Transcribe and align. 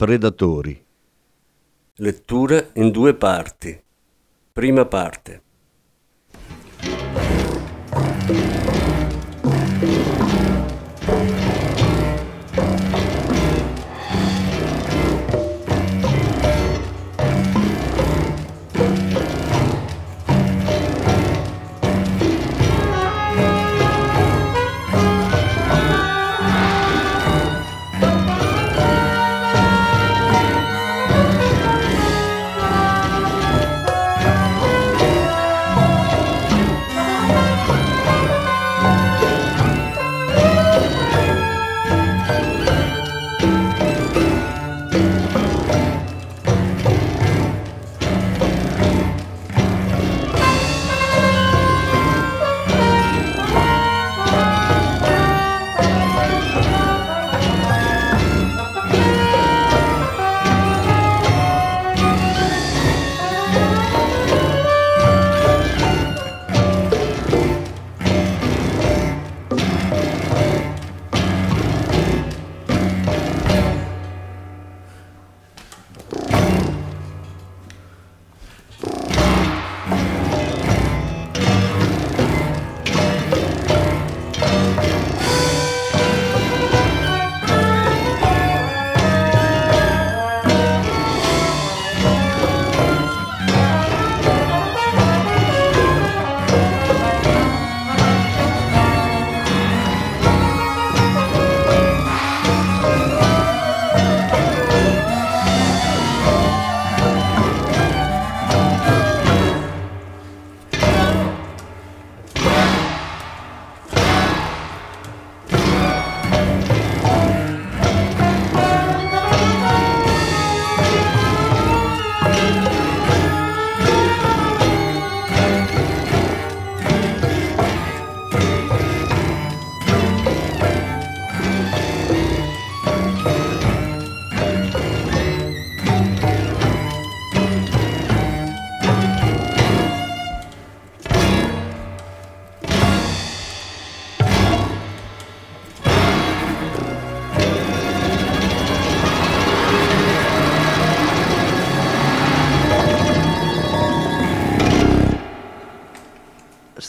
Predatori 0.00 0.82
Lettura 1.96 2.70
in 2.76 2.90
due 2.90 3.14
parti. 3.14 3.78
Prima 4.50 4.86
parte. 4.86 5.42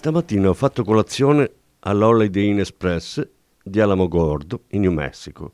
Stamattina 0.01 0.49
ho 0.49 0.55
fatto 0.55 0.83
colazione 0.83 1.51
all'Holiday 1.81 2.47
Inn 2.47 2.57
Express 2.57 3.23
di 3.63 3.79
Alamogordo, 3.79 4.63
in 4.69 4.81
New 4.81 4.91
Mexico. 4.91 5.53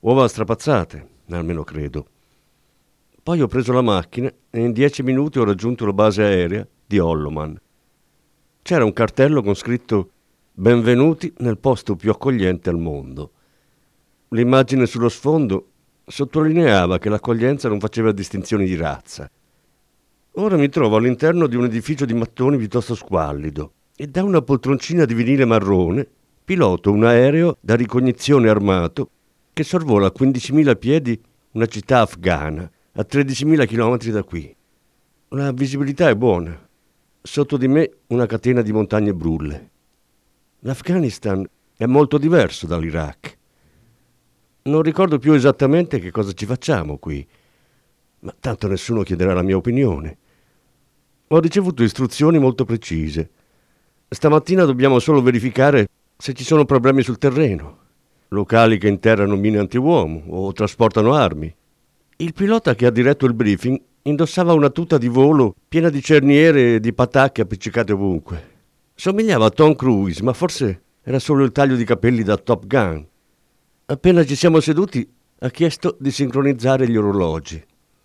Uova 0.00 0.26
strapazzate, 0.26 1.08
almeno 1.30 1.62
credo. 1.62 2.08
Poi 3.22 3.40
ho 3.40 3.46
preso 3.46 3.72
la 3.72 3.82
macchina 3.82 4.28
e 4.50 4.60
in 4.60 4.72
dieci 4.72 5.04
minuti 5.04 5.38
ho 5.38 5.44
raggiunto 5.44 5.86
la 5.86 5.92
base 5.92 6.24
aerea 6.24 6.66
di 6.84 6.98
Holloman. 6.98 7.56
C'era 8.62 8.84
un 8.84 8.92
cartello 8.92 9.42
con 9.44 9.54
scritto 9.54 10.10
Benvenuti 10.52 11.32
nel 11.36 11.58
posto 11.58 11.94
più 11.94 12.10
accogliente 12.10 12.68
al 12.68 12.78
mondo. 12.78 13.30
L'immagine 14.30 14.86
sullo 14.86 15.08
sfondo 15.08 15.68
sottolineava 16.04 16.98
che 16.98 17.08
l'accoglienza 17.08 17.68
non 17.68 17.78
faceva 17.78 18.10
distinzioni 18.10 18.66
di 18.66 18.74
razza 18.74 19.30
Ora 20.38 20.58
mi 20.58 20.68
trovo 20.68 20.96
all'interno 20.96 21.46
di 21.46 21.56
un 21.56 21.64
edificio 21.64 22.04
di 22.04 22.12
mattoni 22.12 22.58
piuttosto 22.58 22.94
squallido 22.94 23.72
e 23.96 24.06
da 24.06 24.22
una 24.22 24.42
poltroncina 24.42 25.06
di 25.06 25.14
vinile 25.14 25.46
marrone 25.46 26.06
piloto 26.44 26.92
un 26.92 27.04
aereo 27.04 27.56
da 27.58 27.74
ricognizione 27.74 28.50
armato 28.50 29.08
che 29.54 29.64
sorvola 29.64 30.08
a 30.08 30.12
15.000 30.14 30.76
piedi 30.76 31.18
una 31.52 31.64
città 31.64 32.02
afghana 32.02 32.70
a 32.92 33.06
13.000 33.08 33.66
km 33.66 34.10
da 34.10 34.22
qui. 34.24 34.54
La 35.28 35.52
visibilità 35.52 36.10
è 36.10 36.14
buona. 36.14 36.68
Sotto 37.22 37.56
di 37.56 37.66
me 37.66 37.90
una 38.08 38.26
catena 38.26 38.60
di 38.60 38.72
montagne 38.72 39.14
brulle. 39.14 39.70
L'Afghanistan 40.60 41.48
è 41.74 41.86
molto 41.86 42.18
diverso 42.18 42.66
dall'Iraq. 42.66 43.38
Non 44.64 44.82
ricordo 44.82 45.18
più 45.18 45.32
esattamente 45.32 45.98
che 45.98 46.10
cosa 46.10 46.32
ci 46.32 46.44
facciamo 46.44 46.98
qui, 46.98 47.26
ma 48.20 48.34
tanto 48.38 48.68
nessuno 48.68 49.02
chiederà 49.02 49.32
la 49.32 49.42
mia 49.42 49.56
opinione. 49.56 50.18
Ho 51.28 51.40
ricevuto 51.40 51.82
istruzioni 51.82 52.38
molto 52.38 52.64
precise. 52.64 53.30
Stamattina 54.08 54.64
dobbiamo 54.64 55.00
solo 55.00 55.20
verificare 55.20 55.88
se 56.16 56.32
ci 56.34 56.44
sono 56.44 56.64
problemi 56.64 57.02
sul 57.02 57.18
terreno. 57.18 57.78
Locali 58.28 58.78
che 58.78 58.86
interrano 58.86 59.34
mine 59.34 59.58
antiuomo 59.58 60.22
o 60.28 60.52
trasportano 60.52 61.14
armi. 61.14 61.52
Il 62.18 62.32
pilota 62.32 62.76
che 62.76 62.86
ha 62.86 62.90
diretto 62.90 63.26
il 63.26 63.34
briefing 63.34 63.80
indossava 64.02 64.52
una 64.52 64.70
tuta 64.70 64.98
di 64.98 65.08
volo 65.08 65.56
piena 65.68 65.88
di 65.88 66.00
cerniere 66.00 66.74
e 66.74 66.80
di 66.80 66.92
patacche 66.92 67.42
appiccicate 67.42 67.92
ovunque. 67.92 68.54
Somigliava 68.94 69.46
a 69.46 69.50
Tom 69.50 69.74
Cruise, 69.74 70.22
ma 70.22 70.32
forse 70.32 70.80
era 71.02 71.18
solo 71.18 71.42
il 71.42 71.50
taglio 71.50 71.74
di 71.74 71.84
capelli 71.84 72.22
da 72.22 72.36
Top 72.36 72.66
Gun. 72.66 73.04
Appena 73.86 74.24
ci 74.24 74.36
siamo 74.36 74.60
seduti, 74.60 75.06
ha 75.40 75.50
chiesto 75.50 75.96
di 75.98 76.12
sincronizzare 76.12 76.88
gli 76.88 76.96
orologi. 76.96 77.60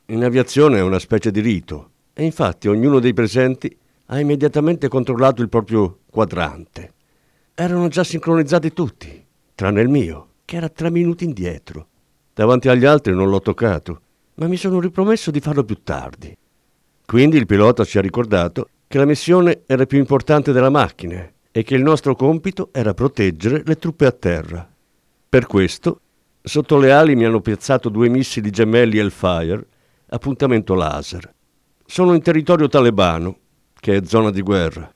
In 0.07 0.24
aviazione 0.24 0.79
è 0.79 0.81
una 0.81 1.00
specie 1.00 1.29
di 1.29 1.39
rito. 1.39 1.89
E 2.13 2.23
infatti 2.23 2.67
ognuno 2.67 2.99
dei 2.99 3.13
presenti 3.13 3.75
ha 4.07 4.19
immediatamente 4.19 4.87
controllato 4.87 5.41
il 5.41 5.49
proprio 5.49 5.99
quadrante. 6.09 6.93
Erano 7.53 7.87
già 7.87 8.03
sincronizzati 8.03 8.73
tutti, 8.73 9.25
tranne 9.55 9.81
il 9.81 9.89
mio, 9.89 10.27
che 10.45 10.57
era 10.57 10.69
tre 10.69 10.91
minuti 10.91 11.23
indietro. 11.23 11.87
Davanti 12.33 12.69
agli 12.69 12.85
altri 12.85 13.13
non 13.13 13.29
l'ho 13.29 13.39
toccato, 13.39 14.01
ma 14.35 14.47
mi 14.47 14.57
sono 14.57 14.79
ripromesso 14.79 15.31
di 15.31 15.39
farlo 15.39 15.63
più 15.63 15.81
tardi. 15.83 16.35
Quindi 17.05 17.37
il 17.37 17.45
pilota 17.45 17.85
ci 17.85 17.97
ha 17.97 18.01
ricordato 18.01 18.69
che 18.87 18.97
la 18.97 19.05
missione 19.05 19.63
era 19.65 19.85
più 19.85 19.97
importante 19.97 20.51
della 20.51 20.69
macchina 20.69 21.29
e 21.51 21.63
che 21.63 21.75
il 21.75 21.83
nostro 21.83 22.15
compito 22.15 22.69
era 22.71 22.93
proteggere 22.93 23.63
le 23.65 23.77
truppe 23.77 24.05
a 24.05 24.11
terra. 24.11 24.69
Per 25.29 25.45
questo 25.47 26.01
Sotto 26.43 26.79
le 26.79 26.91
ali 26.91 27.15
mi 27.15 27.23
hanno 27.23 27.39
piazzato 27.39 27.89
due 27.89 28.09
missili 28.09 28.49
gemelli 28.49 28.97
Hellfire, 28.97 29.63
appuntamento 30.07 30.73
laser. 30.73 31.31
Sono 31.91 32.13
in 32.13 32.21
territorio 32.21 32.69
talebano, 32.69 33.38
che 33.77 33.97
è 33.97 34.01
zona 34.05 34.31
di 34.31 34.41
guerra. 34.41 34.89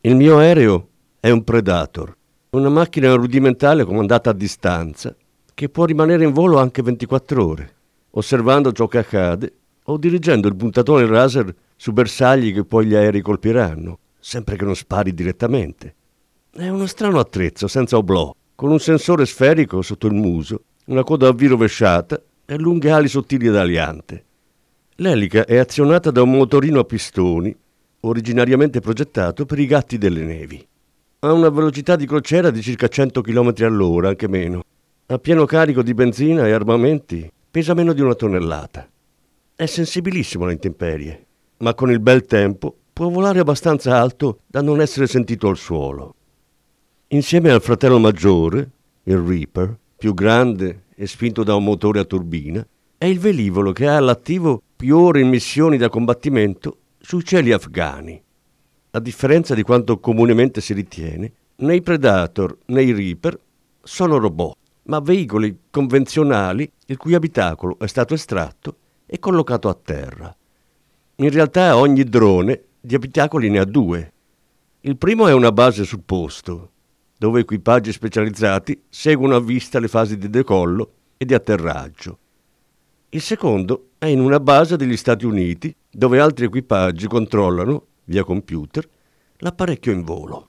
Il 0.00 0.16
mio 0.16 0.38
aereo 0.38 0.88
è 1.20 1.28
un 1.28 1.44
Predator, 1.44 2.16
una 2.52 2.70
macchina 2.70 3.12
rudimentale 3.12 3.84
comandata 3.84 4.30
a 4.30 4.32
distanza, 4.32 5.14
che 5.52 5.68
può 5.68 5.84
rimanere 5.84 6.24
in 6.24 6.32
volo 6.32 6.56
anche 6.56 6.80
24 6.80 7.46
ore, 7.46 7.74
osservando 8.12 8.72
ciò 8.72 8.86
che 8.86 8.96
accade 8.96 9.52
o 9.82 9.98
dirigendo 9.98 10.48
il 10.48 10.56
puntatore 10.56 11.06
laser 11.06 11.54
su 11.76 11.92
bersagli 11.92 12.54
che 12.54 12.64
poi 12.64 12.86
gli 12.86 12.94
aerei 12.94 13.20
colpiranno, 13.20 13.98
sempre 14.18 14.56
che 14.56 14.64
non 14.64 14.74
spari 14.74 15.12
direttamente. 15.12 15.94
È 16.50 16.66
uno 16.66 16.86
strano 16.86 17.18
attrezzo 17.18 17.68
senza 17.68 17.98
oblò, 17.98 18.34
con 18.54 18.70
un 18.70 18.80
sensore 18.80 19.26
sferico 19.26 19.82
sotto 19.82 20.06
il 20.06 20.14
muso, 20.14 20.62
una 20.86 21.04
coda 21.04 21.28
a 21.28 21.32
V 21.32 21.42
rovesciata 21.42 22.18
e 22.46 22.56
lunghe 22.56 22.90
ali 22.90 23.06
sottili 23.08 23.48
ed 23.48 23.56
aliante. 23.56 24.24
L'elica 24.96 25.44
è 25.44 25.58
azionata 25.58 26.10
da 26.10 26.22
un 26.22 26.30
motorino 26.30 26.80
a 26.80 26.84
pistoni, 26.84 27.54
originariamente 28.00 28.80
progettato 28.80 29.44
per 29.44 29.58
i 29.58 29.66
gatti 29.66 29.98
delle 29.98 30.22
nevi. 30.22 30.66
Ha 31.18 31.32
una 31.32 31.50
velocità 31.50 31.96
di 31.96 32.06
crociera 32.06 32.50
di 32.50 32.62
circa 32.62 32.88
100 32.88 33.20
km 33.20 33.52
all'ora, 33.58 34.08
anche 34.08 34.26
meno. 34.26 34.62
A 35.08 35.18
pieno 35.18 35.44
carico 35.44 35.82
di 35.82 35.92
benzina 35.92 36.46
e 36.46 36.52
armamenti 36.52 37.30
pesa 37.50 37.74
meno 37.74 37.92
di 37.92 38.00
una 38.00 38.14
tonnellata. 38.14 38.88
È 39.54 39.66
sensibilissimo 39.66 40.44
alle 40.44 40.54
intemperie, 40.54 41.26
ma 41.58 41.74
con 41.74 41.90
il 41.90 42.00
bel 42.00 42.24
tempo 42.24 42.74
può 42.90 43.10
volare 43.10 43.40
abbastanza 43.40 43.98
alto 44.00 44.40
da 44.46 44.62
non 44.62 44.80
essere 44.80 45.06
sentito 45.06 45.48
al 45.48 45.58
suolo. 45.58 46.14
Insieme 47.08 47.50
al 47.50 47.60
fratello 47.60 47.98
maggiore, 47.98 48.70
il 49.02 49.18
Reaper, 49.18 49.76
più 49.98 50.14
grande 50.14 50.84
e 50.94 51.06
spinto 51.06 51.44
da 51.44 51.54
un 51.54 51.64
motore 51.64 52.00
a 52.00 52.04
turbina, 52.04 52.66
è 52.96 53.04
il 53.04 53.18
velivolo 53.18 53.72
che 53.72 53.86
ha 53.86 53.96
all'attivo 53.96 54.62
più 54.76 54.98
ore 54.98 55.20
in 55.20 55.28
missioni 55.28 55.78
da 55.78 55.88
combattimento 55.88 56.78
sui 56.98 57.24
cieli 57.24 57.50
afghani. 57.50 58.22
A 58.90 59.00
differenza 59.00 59.54
di 59.54 59.62
quanto 59.62 59.98
comunemente 59.98 60.60
si 60.60 60.74
ritiene, 60.74 61.32
né 61.56 61.76
i 61.76 61.80
Predator 61.80 62.58
né 62.66 62.82
i 62.82 62.92
Reaper 62.92 63.40
sono 63.82 64.18
robot, 64.18 64.56
ma 64.84 65.00
veicoli 65.00 65.60
convenzionali 65.70 66.70
il 66.86 66.96
cui 66.98 67.14
abitacolo 67.14 67.78
è 67.78 67.86
stato 67.86 68.12
estratto 68.12 68.76
e 69.06 69.18
collocato 69.18 69.68
a 69.68 69.74
terra. 69.74 70.36
In 71.16 71.30
realtà 71.30 71.78
ogni 71.78 72.04
drone 72.04 72.62
di 72.78 72.94
abitacoli 72.94 73.48
ne 73.48 73.58
ha 73.58 73.64
due. 73.64 74.12
Il 74.80 74.98
primo 74.98 75.26
è 75.26 75.32
una 75.32 75.52
base 75.52 75.84
sul 75.84 76.02
posto, 76.04 76.70
dove 77.16 77.40
equipaggi 77.40 77.92
specializzati 77.92 78.82
seguono 78.90 79.36
a 79.36 79.40
vista 79.40 79.78
le 79.78 79.88
fasi 79.88 80.18
di 80.18 80.28
decollo 80.28 80.92
e 81.16 81.24
di 81.24 81.32
atterraggio. 81.32 82.18
Il 83.08 83.22
secondo 83.22 83.92
è 84.06 84.10
in 84.10 84.20
una 84.20 84.40
base 84.40 84.76
degli 84.76 84.96
Stati 84.96 85.26
Uniti, 85.26 85.74
dove 85.90 86.20
altri 86.20 86.46
equipaggi 86.46 87.08
controllano, 87.08 87.86
via 88.04 88.24
computer, 88.24 88.88
l'apparecchio 89.38 89.92
in 89.92 90.02
volo. 90.04 90.48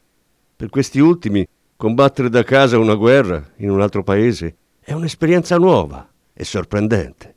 Per 0.55 0.69
questi 0.69 0.99
ultimi, 0.99 1.45
combattere 1.75 2.29
da 2.29 2.43
casa 2.43 2.77
una 2.77 2.95
guerra 2.95 3.51
in 3.57 3.69
un 3.69 3.81
altro 3.81 4.03
paese 4.03 4.55
è 4.79 4.93
un'esperienza 4.93 5.57
nuova 5.57 6.07
e 6.33 6.43
sorprendente. 6.43 7.35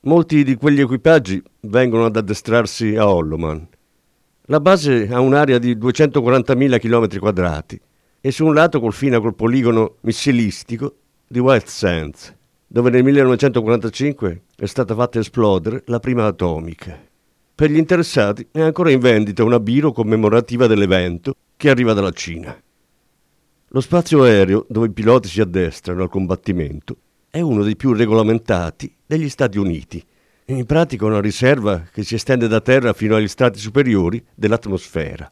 Molti 0.00 0.42
di 0.42 0.56
quegli 0.56 0.80
equipaggi 0.80 1.42
vengono 1.60 2.06
ad 2.06 2.16
addestrarsi 2.16 2.96
a 2.96 3.08
Holloman. 3.08 3.68
La 4.46 4.60
base 4.60 5.08
ha 5.10 5.20
un'area 5.20 5.58
di 5.58 5.76
240.000 5.76 6.80
km2 6.82 7.78
e 8.22 8.30
su 8.30 8.46
un 8.46 8.54
lato 8.54 8.80
confina 8.80 9.20
col 9.20 9.34
poligono 9.34 9.96
missilistico 10.00 10.96
di 11.26 11.38
White 11.38 11.68
Sands, 11.68 12.34
dove 12.72 12.90
nel 12.90 13.02
1945 13.02 14.42
è 14.54 14.66
stata 14.66 14.94
fatta 14.94 15.18
esplodere 15.18 15.82
la 15.86 15.98
prima 15.98 16.26
atomica. 16.26 16.96
Per 17.52 17.68
gli 17.68 17.76
interessati 17.76 18.46
è 18.52 18.60
ancora 18.60 18.92
in 18.92 19.00
vendita 19.00 19.42
una 19.42 19.58
biro 19.58 19.90
commemorativa 19.90 20.68
dell'evento 20.68 21.34
che 21.56 21.68
arriva 21.68 21.94
dalla 21.94 22.12
Cina. 22.12 22.56
Lo 23.66 23.80
spazio 23.80 24.22
aereo 24.22 24.66
dove 24.68 24.86
i 24.86 24.92
piloti 24.92 25.26
si 25.26 25.40
addestrano 25.40 26.02
al 26.02 26.08
combattimento 26.08 26.96
è 27.28 27.40
uno 27.40 27.64
dei 27.64 27.74
più 27.74 27.92
regolamentati 27.92 28.94
degli 29.04 29.28
Stati 29.28 29.58
Uniti. 29.58 30.00
In 30.46 30.64
pratica 30.64 31.06
una 31.06 31.20
riserva 31.20 31.88
che 31.92 32.04
si 32.04 32.14
estende 32.14 32.46
da 32.46 32.60
terra 32.60 32.92
fino 32.92 33.16
agli 33.16 33.28
strati 33.28 33.58
superiori 33.58 34.24
dell'atmosfera. 34.32 35.28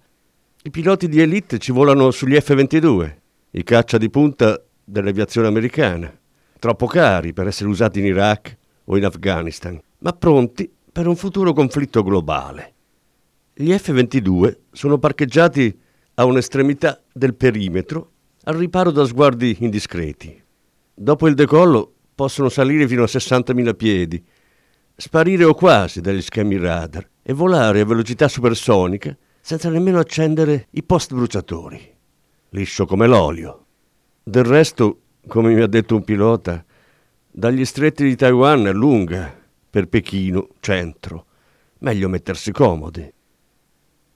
I 0.64 0.70
piloti 0.70 1.08
di 1.08 1.20
elite 1.20 1.58
ci 1.58 1.70
volano 1.70 2.10
sugli 2.10 2.34
F-22, 2.34 3.14
i 3.52 3.62
caccia 3.62 3.96
di 3.96 4.10
punta 4.10 4.60
dell'aviazione 4.84 5.46
americana, 5.46 6.12
troppo 6.58 6.86
cari 6.86 7.32
per 7.32 7.46
essere 7.46 7.68
usati 7.68 8.00
in 8.00 8.06
Iraq 8.06 8.56
o 8.84 8.96
in 8.96 9.04
Afghanistan, 9.04 9.80
ma 9.98 10.12
pronti 10.12 10.70
per 10.90 11.06
un 11.06 11.16
futuro 11.16 11.52
conflitto 11.52 12.02
globale. 12.02 12.74
Gli 13.54 13.72
F-22 13.72 14.56
sono 14.72 14.98
parcheggiati 14.98 15.78
a 16.14 16.24
un'estremità 16.24 17.00
del 17.12 17.34
perimetro 17.34 18.10
al 18.44 18.54
riparo 18.54 18.90
da 18.90 19.04
sguardi 19.04 19.56
indiscreti. 19.60 20.42
Dopo 20.94 21.28
il 21.28 21.34
decollo 21.34 21.92
possono 22.14 22.48
salire 22.48 22.88
fino 22.88 23.02
a 23.02 23.06
60.000 23.06 23.76
piedi, 23.76 24.24
sparire 24.96 25.44
o 25.44 25.54
quasi 25.54 26.00
dagli 26.00 26.22
schemi 26.22 26.56
radar 26.56 27.08
e 27.22 27.32
volare 27.32 27.80
a 27.80 27.84
velocità 27.84 28.26
supersonica 28.26 29.16
senza 29.40 29.70
nemmeno 29.70 29.98
accendere 29.98 30.66
i 30.70 30.82
post 30.82 31.14
bruciatori. 31.14 31.96
Liscio 32.50 32.86
come 32.86 33.06
l'olio. 33.06 33.66
Del 34.22 34.44
resto, 34.44 35.02
come 35.28 35.54
mi 35.54 35.60
ha 35.60 35.68
detto 35.68 35.94
un 35.94 36.02
pilota, 36.02 36.64
dagli 37.30 37.64
stretti 37.64 38.02
di 38.02 38.16
Taiwan 38.16 38.66
è 38.66 38.72
lunga, 38.72 39.32
per 39.70 39.86
Pechino, 39.86 40.48
centro. 40.58 41.26
Meglio 41.78 42.08
mettersi 42.08 42.50
comodi. 42.50 43.12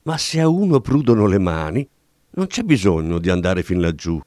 Ma 0.03 0.19
se 0.19 0.41
a 0.41 0.49
uno 0.49 0.81
prudono 0.81 1.26
le 1.26 1.38
mani, 1.38 1.88
non 2.31 2.49
c'è 2.49 2.62
bisogno 2.62 3.19
di 3.19 3.31
andare 3.31 3.62
fin 3.62 3.81
laggiù. 3.81 4.20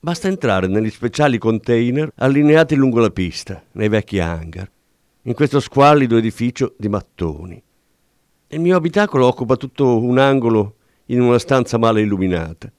Basta 0.00 0.26
entrare 0.26 0.66
negli 0.66 0.90
speciali 0.90 1.38
container 1.38 2.10
allineati 2.16 2.74
lungo 2.74 2.98
la 2.98 3.10
pista, 3.10 3.62
nei 3.72 3.88
vecchi 3.88 4.18
hangar, 4.18 4.68
in 5.22 5.34
questo 5.34 5.60
squallido 5.60 6.16
edificio 6.16 6.74
di 6.76 6.88
mattoni. 6.88 7.62
Il 8.48 8.60
mio 8.60 8.76
abitacolo 8.76 9.26
occupa 9.26 9.56
tutto 9.56 10.02
un 10.02 10.18
angolo 10.18 10.74
in 11.06 11.20
una 11.20 11.38
stanza 11.38 11.78
male 11.78 12.00
illuminata. 12.00 12.72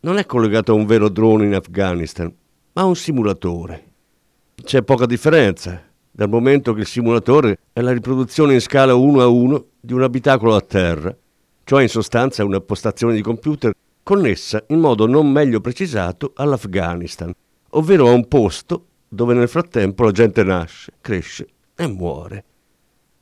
Non 0.00 0.18
è 0.18 0.26
collegato 0.26 0.70
a 0.70 0.76
un 0.76 0.86
vero 0.86 1.08
drone 1.08 1.46
in 1.46 1.54
Afghanistan, 1.54 2.32
ma 2.74 2.84
un 2.84 2.96
simulatore. 2.96 3.92
C'è 4.62 4.82
poca 4.82 5.06
differenza, 5.06 5.80
dal 6.10 6.28
momento 6.28 6.72
che 6.74 6.80
il 6.80 6.86
simulatore 6.86 7.58
è 7.72 7.80
la 7.80 7.92
riproduzione 7.92 8.54
in 8.54 8.60
scala 8.60 8.94
1 8.94 9.20
a 9.20 9.26
1 9.26 9.66
di 9.80 9.92
un 9.92 10.02
abitacolo 10.02 10.54
a 10.56 10.60
terra, 10.60 11.16
cioè 11.62 11.82
in 11.82 11.88
sostanza 11.88 12.44
una 12.44 12.60
postazione 12.60 13.14
di 13.14 13.22
computer 13.22 13.72
connessa 14.02 14.62
in 14.68 14.80
modo 14.80 15.06
non 15.06 15.30
meglio 15.30 15.60
precisato 15.60 16.32
all'Afghanistan, 16.34 17.32
ovvero 17.70 18.08
a 18.08 18.12
un 18.12 18.26
posto 18.26 18.86
dove 19.08 19.34
nel 19.34 19.48
frattempo 19.48 20.02
la 20.04 20.10
gente 20.10 20.42
nasce, 20.42 20.92
cresce 21.00 21.46
e 21.76 21.86
muore. 21.86 22.44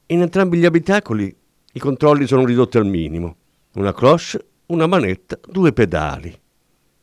In 0.07 0.23
entrambi 0.23 0.59
gli 0.59 0.65
abitacoli 0.65 1.35
i 1.75 1.79
controlli 1.79 2.27
sono 2.27 2.45
ridotti 2.45 2.79
al 2.79 2.87
minimo. 2.87 3.37
Una 3.75 3.93
cloche, 3.93 4.47
una 4.67 4.87
manetta, 4.87 5.39
due 5.47 5.73
pedali. 5.73 6.39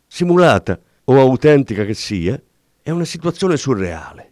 Simulata 0.08 0.80
o 1.10 1.20
autentica 1.20 1.86
che 1.86 1.96
sia, 1.96 2.40
è 2.82 2.92
una 2.92 3.06
situazione 3.06 3.58
surreale. 3.58 4.32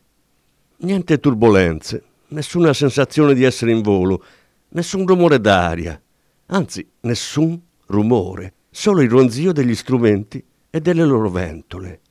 Niente 0.77 1.19
turbulenze, 1.19 2.03
nessuna 2.27 2.71
sensazione 2.71 3.33
di 3.33 3.43
essere 3.43 3.71
in 3.71 3.81
volo, 3.81 4.23
nessun 4.69 5.07
rumore 5.07 5.41
d'aria, 5.41 5.99
anzi 6.47 6.87
nessun 7.01 7.59
rumore 7.87 8.53
solo 8.69 9.01
il 9.01 9.09
ronzio 9.09 9.53
degli 9.53 9.73
strumenti 9.73 10.43
e 10.69 10.79
delle 10.79 11.03
loro 11.03 11.31
ventole. 11.31 12.01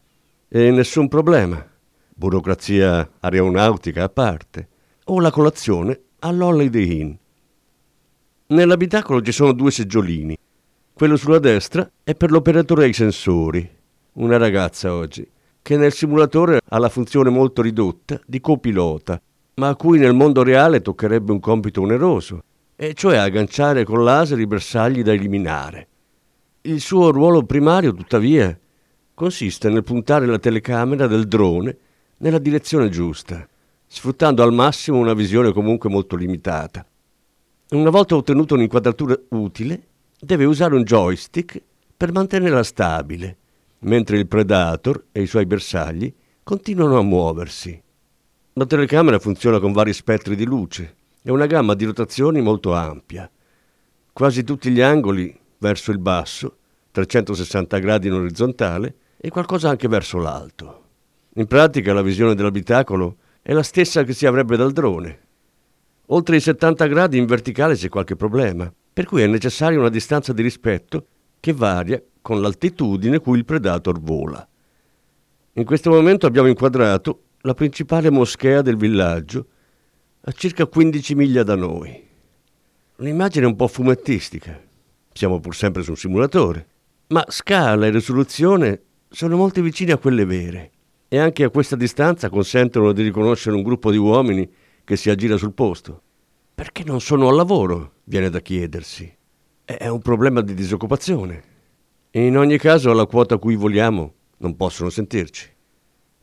E 0.49 0.73
nessun 0.73 1.07
problema. 1.07 1.65
Burocrazia 2.13 3.09
aeronautica 3.21 4.03
a 4.03 4.09
parte. 4.09 4.69
O 5.05 5.21
la 5.21 5.31
colazione 5.31 6.01
all'Holiday 6.21 7.01
Inn. 7.01 7.13
Nell'abitacolo 8.49 9.23
ci 9.23 9.31
sono 9.31 9.53
due 9.53 9.71
seggiolini. 9.71 10.37
Quello 10.93 11.17
sulla 11.17 11.39
destra 11.39 11.89
è 12.03 12.15
per 12.17 12.33
l'operatore 12.33 12.85
ai 12.85 12.93
sensori, 12.93 13.76
una 14.17 14.37
ragazza 14.37 14.93
oggi, 14.93 15.27
che 15.63 15.77
nel 15.77 15.93
simulatore 15.93 16.61
ha 16.65 16.79
la 16.79 16.89
funzione 16.89 17.31
molto 17.31 17.63
ridotta 17.63 18.21
di 18.25 18.41
copilota, 18.41 19.21
ma 19.55 19.69
a 19.69 19.77
cui 19.77 19.99
nel 19.99 20.15
mondo 20.15 20.43
reale 20.43 20.81
toccherebbe 20.81 21.33
un 21.33 21.41
compito 21.41 21.81
oneroso, 21.81 22.43
e 22.77 22.95
cioè 22.95 23.17
agganciare 23.17 23.85
con 23.85 24.05
laser 24.05 24.39
i 24.39 24.47
bersagli 24.47 25.03
da 25.03 25.13
eliminare. 25.13 25.89
Il 26.63 26.81
suo 26.81 27.11
ruolo 27.11 27.43
primario, 27.45 27.95
tuttavia, 27.95 28.57
consiste 29.15 29.71
nel 29.71 29.83
puntare 29.83 30.27
la 30.27 30.39
telecamera 30.39 31.07
del 31.07 31.27
drone 31.27 31.77
nella 32.19 32.39
direzione 32.39 32.89
giusta, 32.89 33.47
sfruttando 33.87 34.43
al 34.43 34.53
massimo 34.53 34.99
una 34.99 35.15
visione 35.15 35.53
comunque 35.53 35.89
molto 35.89 36.17
limitata. 36.17 36.85
Una 37.71 37.91
volta 37.91 38.17
ottenuta 38.17 38.55
un'inquadratura 38.55 39.19
utile, 39.31 39.83
deve 40.19 40.45
usare 40.45 40.75
un 40.75 40.83
joystick 40.83 41.61
per 41.97 42.13
mantenerla 42.13 42.63
stabile, 42.63 43.37
mentre 43.87 44.19
il 44.19 44.27
Predator 44.27 45.07
e 45.13 45.23
i 45.23 45.27
suoi 45.27 45.47
bersagli 45.47 46.13
continuano 46.43 46.99
a 46.99 47.03
muoversi. 47.03 47.83
La 48.55 48.67
telecamera 48.67 49.19
funziona 49.19 49.59
con 49.59 49.73
vari 49.73 49.93
spettri 49.93 50.37
di 50.37 50.45
luce 50.45 50.95
e 51.23 51.31
una 51.31 51.47
gamma 51.47 51.75
di 51.75 51.85
rotazioni 51.85 52.41
molto 52.41 52.73
ampia. 52.73 53.31
Quasi 54.13 54.45
tutti 54.45 54.71
gli 54.71 54.81
angoli 54.81 55.37
verso 55.59 55.91
il 55.91 55.99
basso, 55.99 56.57
360 56.93 57.79
gradi 57.79 58.07
in 58.07 58.15
orizzontale 58.15 58.95
e 59.19 59.29
qualcosa 59.29 59.69
anche 59.69 59.89
verso 59.89 60.19
l'alto. 60.19 60.85
In 61.35 61.47
pratica 61.47 61.93
la 61.93 62.03
visione 62.03 62.35
dell'abitacolo 62.35 63.17
è 63.43 63.53
la 63.53 63.63
stessa 63.63 64.05
che 64.05 64.15
si 64.15 64.27
avrebbe 64.27 64.57
dal 64.57 64.73
drone. 64.73 65.21
Oltre 66.07 66.37
i 66.37 66.41
70 66.41 66.87
gradi 66.87 67.19
in 67.19 67.27
verticale 67.27 67.75
c'è 67.75 67.89
qualche 67.89 68.17
problema, 68.17 68.73
per 68.93 69.05
cui 69.05 69.23
è 69.23 69.27
necessaria 69.27 69.79
una 69.79 69.91
distanza 69.91 70.33
di 70.33 70.43
rispetto 70.43 71.07
che 71.41 71.53
varia 71.53 72.03
con 72.27 72.41
l'altitudine 72.41 73.21
cui 73.21 73.39
il 73.39 73.45
predator 73.45 74.01
vola. 74.01 74.45
In 75.53 75.65
questo 75.65 75.91
momento 75.91 76.27
abbiamo 76.27 76.49
inquadrato 76.49 77.21
la 77.43 77.55
principale 77.55 78.11
moschea 78.11 78.63
del 78.63 78.77
villaggio 78.77 79.47
a 80.23 80.33
circa 80.33 80.67
15 80.67 81.15
miglia 81.15 81.45
da 81.45 81.55
noi. 81.55 82.05
L'immagine 82.97 83.45
è 83.45 83.49
un 83.49 83.55
po' 83.55 83.69
fumettistica, 83.69 84.61
siamo 85.13 85.39
pur 85.39 85.55
sempre 85.55 85.85
su 85.85 85.91
un 85.91 85.97
simulatore, 85.97 86.67
ma 87.11 87.25
scala 87.29 87.87
e 87.87 87.91
risoluzione 87.91 88.81
sono 89.09 89.37
molto 89.37 89.63
vicine 89.63 89.93
a 89.93 89.99
quelle 89.99 90.25
vere 90.25 90.73
e 91.07 91.19
anche 91.19 91.45
a 91.45 91.51
questa 91.51 91.77
distanza 91.77 92.29
consentono 92.29 92.91
di 92.91 93.05
riconoscere 93.05 93.55
un 93.55 93.63
gruppo 93.63 93.93
di 93.93 93.99
uomini 93.99 94.51
che 94.83 94.97
si 94.97 95.11
aggira 95.11 95.37
sul 95.37 95.53
posto. 95.53 96.03
Perché 96.57 96.83
non 96.83 97.01
sono 97.01 97.29
al 97.29 97.37
lavoro? 97.37 97.99
Viene 98.03 98.31
da 98.31 98.41
chiedersi. 98.41 99.17
È 99.65 99.87
un 99.87 100.01
problema 100.01 100.41
di 100.41 100.55
disoccupazione. 100.55 101.55
In 102.17 102.39
ogni 102.39 102.57
caso 102.57 102.91
alla 102.91 103.05
quota 103.05 103.35
a 103.35 103.39
cui 103.39 103.57
vogliamo 103.57 104.15
non 104.39 104.57
possono 104.57 104.89
sentirci. 104.89 105.51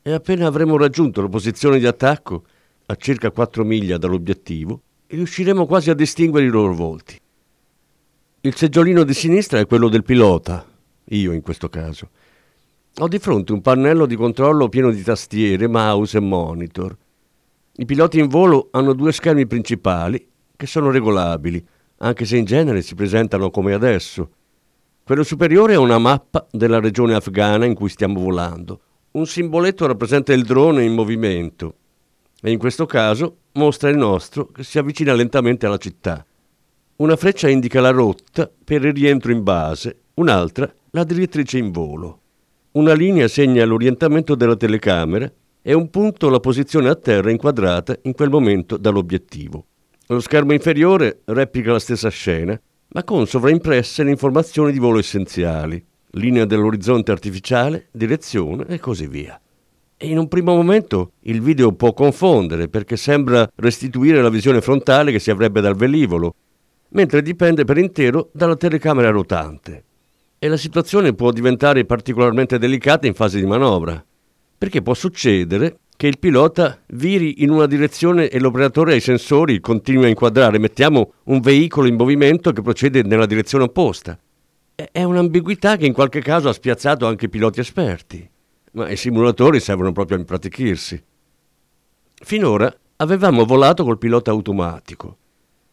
E 0.01 0.11
appena 0.11 0.47
avremo 0.47 0.75
raggiunto 0.75 1.21
la 1.21 1.29
posizione 1.29 1.77
di 1.77 1.85
attacco, 1.85 2.45
a 2.87 2.95
circa 2.95 3.29
4 3.29 3.63
miglia 3.63 3.99
dall'obiettivo, 3.99 4.81
riusciremo 5.05 5.67
quasi 5.67 5.91
a 5.91 5.93
distinguere 5.93 6.47
i 6.47 6.49
loro 6.49 6.73
volti. 6.73 7.15
Il 8.41 8.55
seggiolino 8.55 9.03
di 9.03 9.13
sinistra 9.13 9.59
è 9.59 9.67
quello 9.67 9.87
del 9.87 10.03
pilota, 10.03 10.65
io 11.03 11.31
in 11.31 11.41
questo 11.41 11.69
caso. 11.69 12.09
Ho 12.97 13.07
di 13.07 13.19
fronte 13.19 13.53
un 13.53 13.61
pannello 13.61 14.07
di 14.07 14.15
controllo 14.15 14.69
pieno 14.69 14.89
di 14.89 15.03
tastiere, 15.03 15.67
mouse 15.67 16.17
e 16.17 16.21
monitor. 16.21 16.97
I 17.75 17.85
piloti 17.85 18.17
in 18.17 18.29
volo 18.29 18.69
hanno 18.71 18.93
due 18.93 19.11
schermi 19.11 19.45
principali 19.45 20.27
che 20.55 20.65
sono 20.65 20.89
regolabili, 20.89 21.63
anche 21.97 22.25
se 22.25 22.37
in 22.37 22.45
genere 22.45 22.81
si 22.81 22.95
presentano 22.95 23.51
come 23.51 23.73
adesso. 23.73 24.31
Quello 25.05 25.23
superiore 25.23 25.73
è 25.73 25.77
una 25.77 25.97
mappa 25.97 26.47
della 26.49 26.79
regione 26.79 27.13
afghana 27.13 27.65
in 27.65 27.73
cui 27.73 27.89
stiamo 27.89 28.21
volando. 28.21 28.79
Un 29.11 29.25
simboletto 29.25 29.85
rappresenta 29.85 30.31
il 30.31 30.45
drone 30.45 30.85
in 30.85 30.93
movimento 30.93 31.75
e 32.41 32.51
in 32.51 32.57
questo 32.57 32.85
caso 32.85 33.39
mostra 33.53 33.89
il 33.89 33.97
nostro 33.97 34.47
che 34.47 34.63
si 34.63 34.79
avvicina 34.79 35.13
lentamente 35.13 35.65
alla 35.65 35.75
città. 35.75 36.25
Una 36.95 37.17
freccia 37.17 37.49
indica 37.49 37.81
la 37.81 37.89
rotta 37.89 38.49
per 38.63 38.85
il 38.85 38.93
rientro 38.93 39.33
in 39.33 39.43
base, 39.43 40.03
un'altra 40.13 40.73
la 40.91 41.03
direttrice 41.03 41.57
in 41.57 41.71
volo. 41.71 42.21
Una 42.71 42.93
linea 42.93 43.27
segna 43.27 43.65
l'orientamento 43.65 44.35
della 44.35 44.55
telecamera 44.55 45.29
e 45.61 45.73
un 45.73 45.89
punto 45.89 46.29
la 46.29 46.39
posizione 46.39 46.87
a 46.87 46.95
terra 46.95 47.29
inquadrata 47.29 47.93
in 48.03 48.13
quel 48.13 48.29
momento 48.29 48.77
dall'obiettivo. 48.77 49.65
Lo 50.07 50.21
schermo 50.21 50.53
inferiore 50.53 51.23
replica 51.25 51.73
la 51.73 51.79
stessa 51.79 52.07
scena, 52.07 52.57
ma 52.93 53.03
con 53.03 53.27
sovraimpresse 53.27 54.03
le 54.03 54.11
informazioni 54.11 54.71
di 54.71 54.79
volo 54.79 54.99
essenziali, 54.99 55.83
linea 56.11 56.45
dell'orizzonte 56.45 57.11
artificiale, 57.11 57.87
direzione 57.91 58.65
e 58.67 58.79
così 58.79 59.07
via. 59.07 59.39
E 59.97 60.07
in 60.07 60.17
un 60.17 60.27
primo 60.27 60.55
momento 60.55 61.13
il 61.21 61.41
video 61.41 61.73
può 61.73 61.93
confondere 61.93 62.67
perché 62.67 62.95
sembra 62.97 63.49
restituire 63.55 64.21
la 64.21 64.29
visione 64.29 64.61
frontale 64.61 65.11
che 65.11 65.19
si 65.19 65.31
avrebbe 65.31 65.61
dal 65.61 65.75
velivolo, 65.75 66.35
mentre 66.89 67.21
dipende 67.21 67.63
per 67.65 67.77
intero 67.77 68.29
dalla 68.31 68.55
telecamera 68.55 69.09
rotante 69.09 69.83
e 70.37 70.47
la 70.49 70.57
situazione 70.57 71.13
può 71.13 71.31
diventare 71.31 71.85
particolarmente 71.85 72.59
delicata 72.59 73.07
in 73.07 73.13
fase 73.13 73.39
di 73.39 73.45
manovra, 73.45 74.03
perché 74.57 74.81
può 74.81 74.93
succedere 74.93 75.77
che 76.03 76.09
il 76.09 76.19
pilota 76.19 76.81
viri 76.87 77.43
in 77.43 77.49
una 77.49 77.65
direzione 77.65 78.27
e 78.27 78.37
l'operatore 78.37 78.91
ai 78.91 78.99
sensori 78.99 79.61
continui 79.61 80.03
a 80.03 80.09
inquadrare, 80.09 80.59
mettiamo 80.59 81.13
un 81.27 81.39
veicolo 81.39 81.87
in 81.87 81.95
movimento 81.95 82.51
che 82.51 82.61
procede 82.61 83.03
nella 83.03 83.25
direzione 83.25 83.63
opposta. 83.63 84.19
È 84.75 85.01
un'ambiguità 85.01 85.77
che 85.77 85.85
in 85.85 85.93
qualche 85.93 86.19
caso 86.19 86.49
ha 86.49 86.53
spiazzato 86.53 87.07
anche 87.07 87.27
i 87.27 87.29
piloti 87.29 87.61
esperti, 87.61 88.29
ma 88.73 88.89
i 88.89 88.97
simulatori 88.97 89.61
servono 89.61 89.93
proprio 89.93 90.17
a 90.17 90.19
impratichirsi. 90.19 91.01
Finora 92.15 92.75
avevamo 92.97 93.45
volato 93.45 93.85
col 93.85 93.97
pilota 93.97 94.31
automatico. 94.31 95.17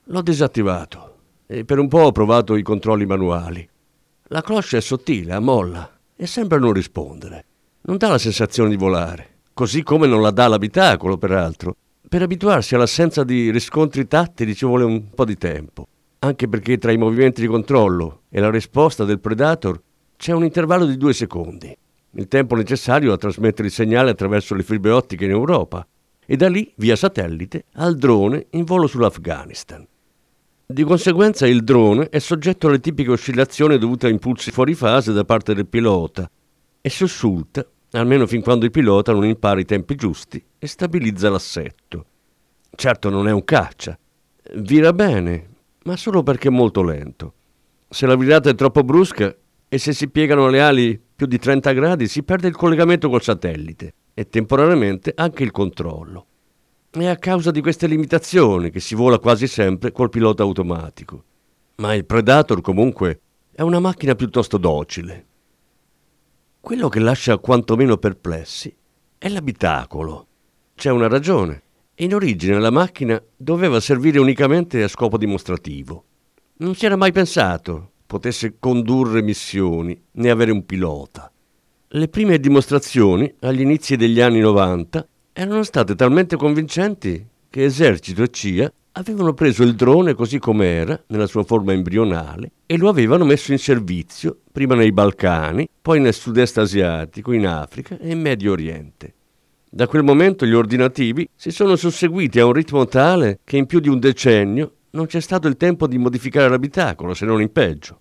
L'ho 0.05 0.23
disattivato 0.23 1.17
e 1.49 1.65
per 1.65 1.81
un 1.81 1.89
po' 1.89 2.03
ho 2.03 2.13
provato 2.13 2.55
i 2.55 2.63
controlli 2.63 3.05
manuali. 3.05 3.69
La 4.29 4.43
cloche 4.43 4.77
è 4.77 4.81
sottile, 4.81 5.33
a 5.33 5.41
molla 5.41 5.91
e 6.15 6.25
sembra 6.29 6.61
non 6.61 6.73
rispondere. 6.73 7.45
Non 7.81 7.97
dà 7.97 8.07
la 8.07 8.19
sensazione 8.19 8.71
di 8.71 8.77
volare, 8.77 9.39
così 9.61 9.83
come 9.83 10.07
non 10.07 10.23
la 10.23 10.31
dà 10.31 10.49
l'abitacolo, 10.49 11.19
peraltro. 11.19 11.77
Per 12.09 12.23
abituarsi 12.23 12.75
all'assenza 12.75 13.25
di 13.25 13.51
riscontri 13.51 14.07
tattili 14.07 14.55
ci 14.55 14.65
vuole 14.65 14.85
un 14.85 15.11
po' 15.11 15.27
di 15.27 15.37
tempo, 15.37 15.87
anche 16.21 16.49
perché 16.49 16.79
tra 16.79 16.93
i 16.93 16.97
movimenti 16.97 17.43
di 17.43 17.47
controllo 17.47 18.23
e 18.31 18.41
la 18.41 18.51
risposta 18.51 19.05
del 19.05 19.21
Predator 19.21 19.79
c'è 20.17 20.33
un 20.33 20.45
intervallo 20.45 20.87
di 20.87 20.97
due 20.97 21.13
secondi, 21.13 21.77
il 22.13 22.27
tempo 22.27 22.55
necessario 22.55 23.13
a 23.13 23.19
trasmettere 23.19 23.69
il 23.69 23.75
segnale 23.75 24.09
attraverso 24.09 24.55
le 24.55 24.63
fibre 24.63 24.93
ottiche 24.93 25.27
in 25.27 25.33
Europa 25.33 25.87
e 26.25 26.37
da 26.39 26.49
lì, 26.49 26.73
via 26.77 26.97
satellite, 26.97 27.67
al 27.75 27.97
drone 27.97 28.47
in 28.53 28.65
volo 28.65 28.87
sull'Afghanistan. 28.87 29.87
Di 30.65 30.85
conseguenza 30.85 31.47
il 31.47 31.65
drone 31.65 32.09
è 32.09 32.19
soggetto 32.19 32.69
alle 32.69 32.81
tipiche 32.81 33.11
oscillazioni 33.11 33.77
dovute 33.77 34.07
a 34.07 34.11
impulsi 34.11 34.53
fuori 34.53 34.73
fase 34.73 35.13
da 35.13 35.25
parte 35.27 35.53
del 35.53 35.67
pilota 35.67 36.31
e 36.81 36.89
sussulta, 36.89 37.63
almeno 37.93 38.27
fin 38.27 38.41
quando 38.41 38.65
il 38.65 38.71
pilota 38.71 39.13
non 39.13 39.25
impara 39.25 39.61
i 39.61 39.65
tempi 39.65 39.95
giusti 39.95 40.43
e 40.59 40.67
stabilizza 40.67 41.31
l'assetto. 41.31 42.07
Certo 42.75 43.11
non 43.11 43.27
è 43.27 43.33
un 43.33 43.45
caccia, 43.45 43.99
vira 44.55 44.93
bene, 44.93 45.49
ma 45.85 45.97
solo 45.97 46.23
perché 46.23 46.49
è 46.49 46.53
molto 46.53 46.83
lento. 46.83 47.35
Se 47.89 48.07
la 48.07 48.17
virata 48.17 48.51
è 48.51 48.55
troppo 48.55 48.85
brusca 48.85 49.35
e 49.69 49.79
se 49.79 49.93
si 49.93 50.09
piegano 50.09 50.49
le 50.49 50.61
ali 50.61 51.01
più 51.15 51.27
di 51.27 51.39
30 51.39 51.73
gradi 51.73 52.09
si 52.09 52.23
perde 52.23 52.49
il 52.49 52.57
collegamento 52.57 53.09
col 53.09 53.23
satellite 53.23 53.95
e 54.15 54.29
temporaneamente 54.29 55.13
anche 55.15 55.43
il 55.43 55.51
controllo. 55.51 56.27
È 56.91 57.07
a 57.07 57.17
causa 57.17 57.51
di 57.51 57.61
queste 57.61 57.87
limitazioni 57.87 58.71
che 58.71 58.81
si 58.81 58.95
vola 58.95 59.19
quasi 59.19 59.47
sempre 59.47 59.93
col 59.93 60.09
pilota 60.09 60.43
automatico. 60.43 61.25
Ma 61.77 61.95
il 61.95 62.05
Predator 62.05 62.61
comunque 62.61 63.21
è 63.53 63.63
una 63.63 63.79
macchina 63.79 64.15
piuttosto 64.15 64.59
docile. 64.59 65.27
Quello 66.61 66.89
che 66.89 67.01
lascia 67.01 67.39
quantomeno 67.39 67.97
perplessi 67.97 68.75
è 69.19 69.29
l'abitacolo. 69.29 70.27
C'è 70.75 70.91
una 70.91 71.09
ragione. 71.09 71.63
In 71.97 72.15
origine 72.15 72.61
la 72.61 72.71
macchina 72.71 73.21
doveva 73.35 73.81
servire 73.81 74.19
unicamente 74.19 74.83
a 74.83 74.89
scopo 74.89 75.17
dimostrativo. 75.17 76.05
Non 76.59 76.75
si 76.75 76.87
era 76.87 76.97
mai 76.97 77.13
pensato 77.13 77.93
potesse 78.11 78.57
condurre 78.59 79.23
missioni 79.23 79.97
né 80.13 80.31
avere 80.31 80.51
un 80.51 80.67
pilota. 80.67 81.31
Le 81.89 82.09
prime 82.09 82.41
dimostrazioni, 82.41 83.33
agli 83.41 83.61
inizi 83.61 83.95
degli 83.95 84.21
anni 84.21 84.41
90, 84.41 85.07
erano 85.33 85.63
state 85.63 85.95
talmente 85.95 86.37
convincenti 86.37 87.25
che 87.49 87.65
esercito 87.65 88.25
e 88.25 88.31
CIA 88.31 88.73
avevano 88.93 89.35
preso 89.35 89.63
il 89.63 89.75
drone 89.75 90.15
così 90.15 90.39
com'era, 90.39 91.01
nella 91.09 91.27
sua 91.27 91.45
forma 91.45 91.73
embrionale, 91.73 92.53
e 92.67 92.77
lo 92.77 92.89
avevano 92.89 93.25
messo 93.25 93.53
in 93.53 93.59
servizio, 93.59 94.39
prima 94.51 94.75
nei 94.75 94.93
Balcani, 94.93 95.69
poi 95.81 96.01
nel 96.01 96.15
sud-est 96.15 96.59
asiatico, 96.59 97.33
in 97.33 97.47
Africa 97.47 97.99
e 97.99 98.11
in 98.11 98.21
Medio 98.21 98.53
Oriente. 98.53 99.15
Da 99.71 99.87
quel 99.87 100.03
momento 100.03 100.45
gli 100.45 100.53
ordinativi 100.53 101.29
si 101.35 101.53
sono 101.53 101.77
susseguiti 101.77 102.41
a 102.41 102.47
un 102.47 102.53
ritmo 102.53 102.87
tale 102.87 103.39
che 103.45 103.57
in 103.57 103.67
più 103.67 103.79
di 103.79 103.89
un 103.89 104.01
decennio 104.01 104.73
non 104.91 105.07
c'è 105.07 105.21
stato 105.21 105.47
il 105.47 105.57
tempo 105.57 105.87
di 105.87 105.97
modificare 105.97 106.49
l'abitacolo, 106.49 107.15
se 107.15 107.25
non 107.25 107.41
in 107.41 107.53
peggio. 107.53 108.01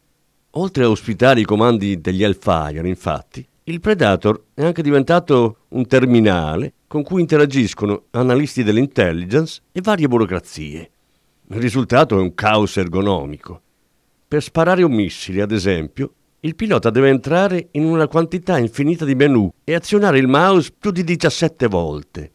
Oltre 0.53 0.83
a 0.83 0.89
ospitare 0.89 1.41
i 1.41 1.45
comandi 1.45 2.01
degli 2.01 2.23
Hellfire, 2.23 2.87
infatti, 2.87 3.47
il 3.65 3.79
Predator 3.79 4.45
è 4.55 4.65
anche 4.65 4.81
diventato 4.81 5.57
un 5.69 5.85
terminale 5.85 6.73
con 6.89 7.03
cui 7.03 7.21
interagiscono 7.21 8.05
analisti 8.09 8.63
dell'intelligence 8.63 9.61
e 9.71 9.79
varie 9.79 10.07
burocrazie. 10.07 10.89
Il 11.49 11.61
risultato 11.61 12.17
è 12.17 12.19
un 12.19 12.33
caos 12.33 12.77
ergonomico. 12.77 13.61
Per 14.27 14.41
sparare 14.41 14.81
un 14.81 14.91
missile, 14.91 15.43
ad 15.43 15.51
esempio, 15.51 16.13
il 16.39 16.55
pilota 16.55 16.89
deve 16.89 17.09
entrare 17.09 17.67
in 17.73 17.83
una 17.83 18.07
quantità 18.07 18.57
infinita 18.57 19.05
di 19.05 19.13
menu 19.13 19.53
e 19.63 19.75
azionare 19.75 20.17
il 20.17 20.27
mouse 20.27 20.73
più 20.75 20.89
di 20.89 21.03
17 21.03 21.67
volte. 21.67 22.31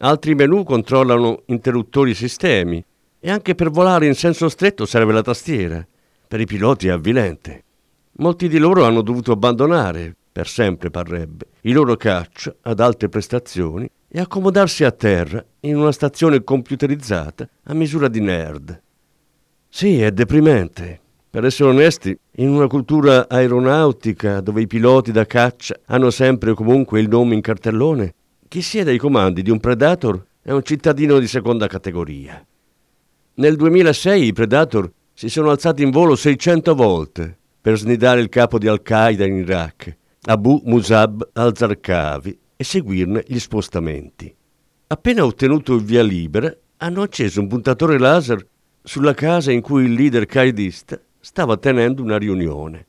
Altri 0.00 0.34
menu 0.34 0.64
controllano 0.64 1.40
interruttori 1.46 2.10
e 2.10 2.14
sistemi 2.14 2.84
e 3.18 3.30
anche 3.30 3.54
per 3.54 3.70
volare 3.70 4.06
in 4.06 4.14
senso 4.14 4.50
stretto 4.50 4.84
serve 4.84 5.14
la 5.14 5.22
tastiera. 5.22 5.82
Per 6.28 6.40
i 6.40 6.44
piloti 6.44 6.88
è 6.88 6.90
avvilente. 6.90 7.64
Molti 8.16 8.48
di 8.48 8.58
loro 8.58 8.84
hanno 8.84 9.00
dovuto 9.00 9.32
abbandonare 9.32 10.16
per 10.34 10.48
sempre 10.48 10.90
parrebbe, 10.90 11.46
i 11.60 11.70
loro 11.70 11.94
caccia 11.94 12.52
ad 12.62 12.80
alte 12.80 13.08
prestazioni 13.08 13.88
e 14.08 14.18
accomodarsi 14.18 14.82
a 14.82 14.90
terra 14.90 15.44
in 15.60 15.76
una 15.76 15.92
stazione 15.92 16.42
computerizzata 16.42 17.48
a 17.62 17.72
misura 17.72 18.08
di 18.08 18.18
nerd. 18.18 18.82
Sì, 19.68 20.00
è 20.00 20.10
deprimente. 20.10 20.98
Per 21.30 21.44
essere 21.44 21.68
onesti, 21.68 22.18
in 22.38 22.48
una 22.48 22.66
cultura 22.66 23.28
aeronautica 23.28 24.40
dove 24.40 24.62
i 24.62 24.66
piloti 24.66 25.12
da 25.12 25.24
caccia 25.24 25.78
hanno 25.84 26.10
sempre 26.10 26.50
o 26.50 26.54
comunque 26.54 26.98
il 26.98 27.08
nome 27.08 27.34
in 27.34 27.40
cartellone, 27.40 28.12
chi 28.48 28.60
siede 28.60 28.90
ai 28.90 28.98
comandi 28.98 29.40
di 29.40 29.50
un 29.50 29.60
Predator 29.60 30.20
è 30.42 30.50
un 30.50 30.64
cittadino 30.64 31.20
di 31.20 31.28
seconda 31.28 31.68
categoria. 31.68 32.44
Nel 33.34 33.54
2006 33.54 34.26
i 34.26 34.32
Predator 34.32 34.90
si 35.12 35.28
sono 35.28 35.50
alzati 35.50 35.84
in 35.84 35.90
volo 35.90 36.16
600 36.16 36.74
volte 36.74 37.38
per 37.60 37.78
snidare 37.78 38.20
il 38.20 38.28
capo 38.28 38.58
di 38.58 38.66
Al-Qaeda 38.66 39.24
in 39.24 39.36
Iraq, 39.36 39.96
Abu 40.26 40.62
Musab 40.64 41.28
al-Zarqawi, 41.34 42.38
e 42.56 42.64
seguirne 42.64 43.24
gli 43.26 43.38
spostamenti. 43.38 44.34
Appena 44.86 45.24
ottenuto 45.24 45.74
il 45.74 45.82
via 45.82 46.02
libera, 46.02 46.54
hanno 46.78 47.02
acceso 47.02 47.40
un 47.40 47.46
puntatore 47.46 47.98
laser 47.98 48.46
sulla 48.82 49.12
casa 49.12 49.52
in 49.52 49.60
cui 49.60 49.84
il 49.84 49.92
leader 49.92 50.24
qaedista 50.24 50.98
stava 51.20 51.58
tenendo 51.58 52.02
una 52.02 52.16
riunione. 52.16 52.86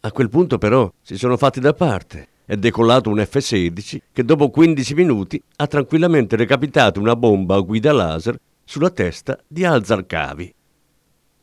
A 0.00 0.12
quel 0.12 0.28
punto 0.28 0.58
però 0.58 0.88
si 1.02 1.16
sono 1.16 1.36
fatti 1.36 1.58
da 1.58 1.72
parte. 1.72 2.28
È 2.44 2.56
decollato 2.56 3.10
un 3.10 3.18
F-16 3.18 3.98
che 4.12 4.24
dopo 4.24 4.50
15 4.50 4.94
minuti 4.94 5.42
ha 5.56 5.66
tranquillamente 5.66 6.36
recapitato 6.36 7.00
una 7.00 7.16
bomba 7.16 7.56
a 7.56 7.60
guida 7.60 7.92
laser 7.92 8.38
sulla 8.64 8.90
testa 8.90 9.38
di 9.46 9.64
Al-Zarqawi. 9.64 10.54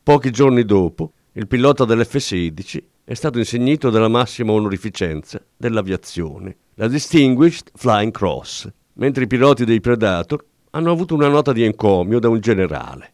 Pochi 0.04 0.32
giorni 0.32 0.64
dopo, 0.64 1.12
il 1.34 1.48
pilota 1.48 1.84
dell'F-16 1.84 2.80
è 3.10 3.14
stato 3.14 3.38
insignito 3.38 3.90
della 3.90 4.10
massima 4.10 4.52
onorificenza 4.52 5.42
dell'aviazione, 5.56 6.58
la 6.74 6.90
Distinguished 6.90 7.72
Flying 7.74 8.12
Cross, 8.12 8.70
mentre 8.96 9.24
i 9.24 9.28
piloti 9.28 9.64
dei 9.64 9.80
Predator 9.80 10.44
hanno 10.72 10.92
avuto 10.92 11.16
una 11.16 11.30
nota 11.30 11.54
di 11.54 11.64
encomio 11.64 12.20
da 12.20 12.28
un 12.28 12.42
generale. 12.42 13.14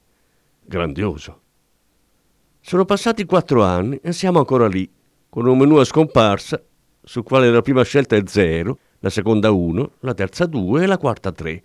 Grandioso. 0.65 1.41
Sono 2.59 2.85
passati 2.85 3.23
quattro 3.25 3.62
anni 3.62 4.00
e 4.01 4.13
siamo 4.13 4.39
ancora 4.39 4.65
lì, 4.65 4.89
con 5.29 5.45
un 5.45 5.59
menù 5.59 5.75
a 5.75 5.85
scomparsa, 5.85 6.59
sul 7.03 7.21
quale 7.21 7.51
la 7.51 7.62
prima 7.62 7.83
scelta 7.83 8.15
è 8.15 8.23
0, 8.25 8.79
la 8.97 9.12
seconda 9.12 9.51
1, 9.51 9.91
la 10.00 10.15
terza 10.15 10.47
2 10.47 10.81
e 10.81 10.85
la 10.88 10.97
quarta 10.97 11.31
3. 11.31 11.63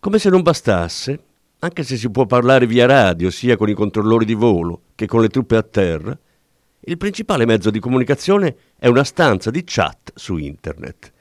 Come 0.00 0.18
se 0.18 0.28
non 0.28 0.42
bastasse, 0.42 1.20
anche 1.60 1.84
se 1.84 1.96
si 1.98 2.10
può 2.10 2.26
parlare 2.26 2.66
via 2.66 2.86
radio 2.86 3.30
sia 3.30 3.56
con 3.56 3.68
i 3.68 3.74
controllori 3.74 4.24
di 4.24 4.34
volo 4.34 4.86
che 4.96 5.06
con 5.06 5.20
le 5.20 5.28
truppe 5.28 5.54
a 5.54 5.62
terra, 5.62 6.18
il 6.86 6.96
principale 6.98 7.46
mezzo 7.46 7.70
di 7.70 7.78
comunicazione 7.78 8.56
è 8.78 8.88
una 8.88 9.04
stanza 9.04 9.50
di 9.50 9.62
chat 9.64 10.12
su 10.14 10.36
internet. 10.36 11.12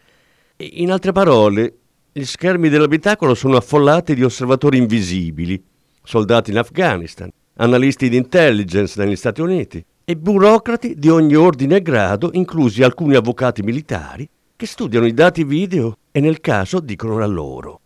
In 0.57 0.91
altre 0.91 1.11
parole, 1.11 1.77
gli 2.11 2.25
schermi 2.25 2.69
dell'abitacolo 2.69 3.33
sono 3.33 3.57
affollati 3.57 4.13
di 4.13 4.23
osservatori 4.23 4.77
invisibili, 4.77 5.61
soldati 6.03 6.51
in 6.51 6.57
Afghanistan, 6.57 7.29
analisti 7.55 8.09
di 8.09 8.17
intelligence 8.17 9.01
negli 9.01 9.15
Stati 9.15 9.41
Uniti 9.41 9.83
e 10.03 10.15
burocrati 10.17 10.95
di 10.97 11.09
ogni 11.09 11.35
ordine 11.35 11.77
e 11.77 11.81
grado, 11.81 12.31
inclusi 12.33 12.83
alcuni 12.83 13.15
avvocati 13.15 13.63
militari, 13.63 14.27
che 14.55 14.65
studiano 14.65 15.05
i 15.05 15.13
dati 15.13 15.43
video 15.43 15.97
e 16.11 16.19
nel 16.19 16.41
caso 16.41 16.79
dicono 16.79 17.17
la 17.17 17.25
loro. 17.25 17.79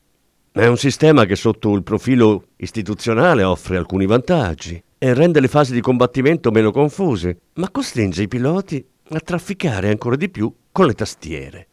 È 0.51 0.65
un 0.65 0.77
sistema 0.77 1.25
che 1.25 1.36
sotto 1.36 1.74
il 1.75 1.84
profilo 1.84 2.48
istituzionale 2.57 3.43
offre 3.43 3.77
alcuni 3.77 4.07
vantaggi 4.07 4.81
e 4.98 5.13
rende 5.13 5.39
le 5.39 5.48
fasi 5.48 5.74
di 5.74 5.82
combattimento 5.82 6.51
meno 6.51 6.72
confuse, 6.72 7.38
ma 7.54 7.70
costringe 7.70 8.24
i 8.24 8.27
piloti 8.27 8.86
a 9.10 9.20
trafficare 9.20 9.90
ancora 9.90 10.16
di 10.16 10.29
più 10.29 10.53
con 10.72 10.88
le 10.88 10.94
tastiere. 10.94 11.68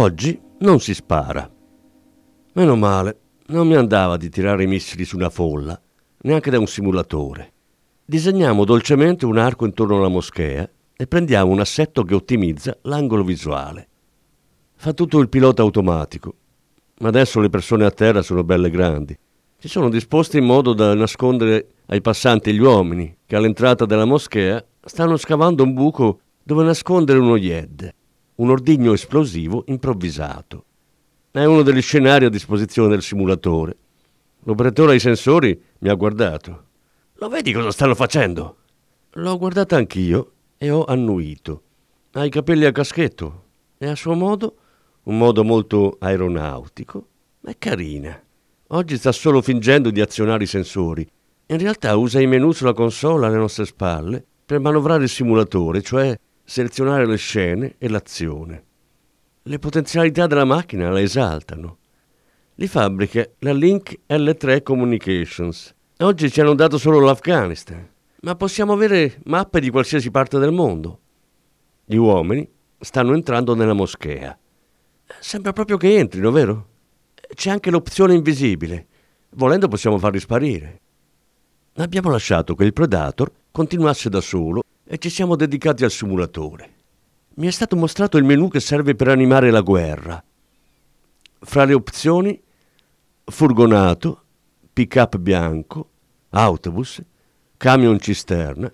Oggi 0.00 0.40
non 0.58 0.78
si 0.78 0.94
spara. 0.94 1.50
Meno 2.52 2.76
male, 2.76 3.18
non 3.46 3.66
mi 3.66 3.74
andava 3.74 4.16
di 4.16 4.28
tirare 4.28 4.62
i 4.62 4.68
missili 4.68 5.04
su 5.04 5.16
una 5.16 5.28
folla, 5.28 5.76
neanche 6.18 6.52
da 6.52 6.60
un 6.60 6.68
simulatore. 6.68 7.52
Disegniamo 8.04 8.64
dolcemente 8.64 9.26
un 9.26 9.38
arco 9.38 9.66
intorno 9.66 9.96
alla 9.96 10.06
moschea 10.06 10.70
e 10.96 11.06
prendiamo 11.08 11.50
un 11.50 11.58
assetto 11.58 12.04
che 12.04 12.14
ottimizza 12.14 12.78
l'angolo 12.82 13.24
visuale. 13.24 13.88
Fa 14.76 14.92
tutto 14.92 15.18
il 15.18 15.28
pilota 15.28 15.62
automatico, 15.62 16.32
ma 17.00 17.08
adesso 17.08 17.40
le 17.40 17.50
persone 17.50 17.84
a 17.84 17.90
terra 17.90 18.22
sono 18.22 18.44
belle 18.44 18.70
grandi 18.70 19.18
Si 19.58 19.66
sono 19.66 19.88
disposti 19.88 20.38
in 20.38 20.44
modo 20.44 20.74
da 20.74 20.94
nascondere 20.94 21.70
ai 21.86 22.00
passanti 22.00 22.52
gli 22.52 22.60
uomini 22.60 23.16
che 23.26 23.34
all'entrata 23.34 23.84
della 23.84 24.04
moschea 24.04 24.64
stanno 24.80 25.16
scavando 25.16 25.64
un 25.64 25.72
buco 25.72 26.20
dove 26.44 26.62
nascondere 26.62 27.18
uno 27.18 27.36
Yed, 27.36 27.92
un 28.38 28.50
ordigno 28.50 28.92
esplosivo 28.92 29.64
improvvisato. 29.66 30.64
È 31.30 31.44
uno 31.44 31.62
degli 31.62 31.82
scenari 31.82 32.24
a 32.24 32.30
disposizione 32.30 32.88
del 32.88 33.02
simulatore. 33.02 33.76
L'operatore 34.44 34.92
ai 34.92 35.00
sensori 35.00 35.60
mi 35.78 35.88
ha 35.88 35.94
guardato. 35.94 36.64
Lo 37.14 37.28
vedi 37.28 37.52
cosa 37.52 37.72
stanno 37.72 37.94
facendo? 37.94 38.56
L'ho 39.12 39.38
guardata 39.38 39.76
anch'io 39.76 40.32
e 40.56 40.70
ho 40.70 40.84
annuito. 40.84 41.62
Ha 42.12 42.24
i 42.24 42.30
capelli 42.30 42.64
a 42.64 42.72
caschetto 42.72 43.44
e 43.76 43.88
a 43.88 43.96
suo 43.96 44.14
modo, 44.14 44.56
un 45.04 45.18
modo 45.18 45.42
molto 45.42 45.96
aeronautico, 45.98 47.06
ma 47.40 47.50
è 47.50 47.58
carina. 47.58 48.20
Oggi 48.68 48.96
sta 48.98 49.10
solo 49.10 49.42
fingendo 49.42 49.90
di 49.90 50.00
azionare 50.00 50.44
i 50.44 50.48
sensori. 50.48 51.06
In 51.46 51.58
realtà 51.58 51.96
usa 51.96 52.20
i 52.20 52.26
menu 52.26 52.52
sulla 52.52 52.72
console 52.72 53.26
alle 53.26 53.38
nostre 53.38 53.64
spalle 53.64 54.24
per 54.44 54.60
manovrare 54.60 55.02
il 55.02 55.08
simulatore, 55.08 55.82
cioè 55.82 56.18
selezionare 56.48 57.04
le 57.04 57.18
scene 57.18 57.74
e 57.76 57.90
l'azione. 57.90 58.64
Le 59.42 59.58
potenzialità 59.58 60.26
della 60.26 60.46
macchina 60.46 60.90
la 60.90 61.00
esaltano. 61.00 61.76
Li 62.54 62.66
fabbrica 62.66 63.28
la 63.40 63.52
Link 63.52 64.00
L3 64.06 64.62
Communications. 64.62 65.74
Oggi 65.98 66.30
ci 66.30 66.40
hanno 66.40 66.54
dato 66.54 66.78
solo 66.78 67.00
l'Afghanistan, 67.00 67.86
ma 68.22 68.34
possiamo 68.34 68.72
avere 68.72 69.20
mappe 69.24 69.60
di 69.60 69.68
qualsiasi 69.68 70.10
parte 70.10 70.38
del 70.38 70.50
mondo. 70.50 71.00
Gli 71.84 71.96
uomini 71.96 72.48
stanno 72.78 73.12
entrando 73.12 73.54
nella 73.54 73.74
moschea. 73.74 74.36
Sembra 75.20 75.52
proprio 75.52 75.76
che 75.76 75.98
entrino, 75.98 76.30
vero? 76.30 76.68
C'è 77.34 77.50
anche 77.50 77.70
l'opzione 77.70 78.14
invisibile. 78.14 78.86
Volendo 79.32 79.68
possiamo 79.68 79.98
farli 79.98 80.18
sparire. 80.18 80.80
Abbiamo 81.74 82.08
lasciato 82.08 82.54
che 82.54 82.64
il 82.64 82.72
Predator 82.72 83.30
continuasse 83.50 84.08
da 84.08 84.22
solo 84.22 84.62
e 84.90 84.96
ci 84.96 85.10
siamo 85.10 85.36
dedicati 85.36 85.84
al 85.84 85.90
simulatore. 85.90 86.76
Mi 87.34 87.46
è 87.46 87.50
stato 87.50 87.76
mostrato 87.76 88.16
il 88.16 88.24
menu 88.24 88.48
che 88.48 88.58
serve 88.58 88.94
per 88.94 89.08
animare 89.08 89.50
la 89.50 89.60
guerra. 89.60 90.22
Fra 91.40 91.64
le 91.64 91.74
opzioni, 91.74 92.42
furgonato, 93.24 94.22
pick-up 94.72 95.18
bianco, 95.18 95.90
autobus, 96.30 97.02
camion 97.58 98.00
cisterna, 98.00 98.72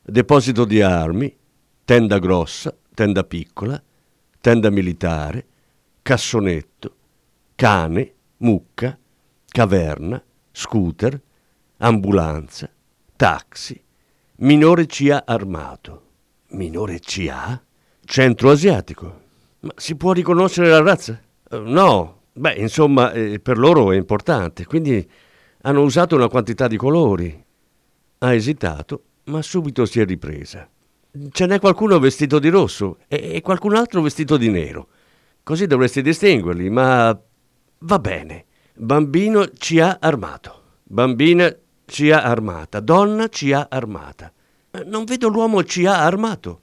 deposito 0.00 0.64
di 0.64 0.80
armi, 0.80 1.36
tenda 1.84 2.18
grossa, 2.18 2.74
tenda 2.94 3.22
piccola, 3.22 3.80
tenda 4.40 4.70
militare, 4.70 5.46
cassonetto, 6.00 6.94
cane, 7.54 8.14
mucca, 8.38 8.98
caverna, 9.46 10.22
scooter, 10.52 11.20
ambulanza, 11.76 12.68
taxi, 13.14 13.80
minore 14.40 14.86
CA 14.86 15.24
armato. 15.26 16.02
Minore 16.50 17.00
CA? 17.00 17.60
Centro 18.04 18.50
asiatico. 18.50 19.20
Ma 19.60 19.72
si 19.76 19.96
può 19.96 20.12
riconoscere 20.12 20.68
la 20.68 20.80
razza? 20.80 21.20
Uh, 21.50 21.56
no. 21.58 22.18
Beh, 22.32 22.54
insomma, 22.54 23.12
eh, 23.12 23.40
per 23.40 23.58
loro 23.58 23.92
è 23.92 23.96
importante, 23.96 24.64
quindi 24.64 25.06
hanno 25.62 25.82
usato 25.82 26.14
una 26.14 26.28
quantità 26.28 26.68
di 26.68 26.76
colori. 26.76 27.44
Ha 28.18 28.34
esitato, 28.34 29.02
ma 29.24 29.42
subito 29.42 29.84
si 29.84 30.00
è 30.00 30.04
ripresa. 30.04 30.68
Ce 31.32 31.46
n'è 31.46 31.58
qualcuno 31.58 31.98
vestito 31.98 32.38
di 32.38 32.48
rosso 32.48 32.98
e, 33.08 33.40
qualcun 33.42 33.74
altro 33.74 34.00
vestito 34.00 34.36
di 34.36 34.48
nero. 34.48 34.88
Così 35.42 35.66
dovresti 35.66 36.02
distinguerli, 36.02 36.70
ma 36.70 37.18
va 37.78 37.98
bene. 37.98 38.44
Bambino 38.74 39.48
CA 39.58 39.98
armato. 40.00 40.62
Bambina 40.84 41.54
CA 41.90 42.22
armata. 42.22 42.78
Donna 42.78 43.28
CA 43.28 43.66
armata. 43.68 44.32
Non 44.86 45.04
vedo 45.04 45.26
l'uomo 45.26 45.62
CA 45.64 45.98
armato. 45.98 46.60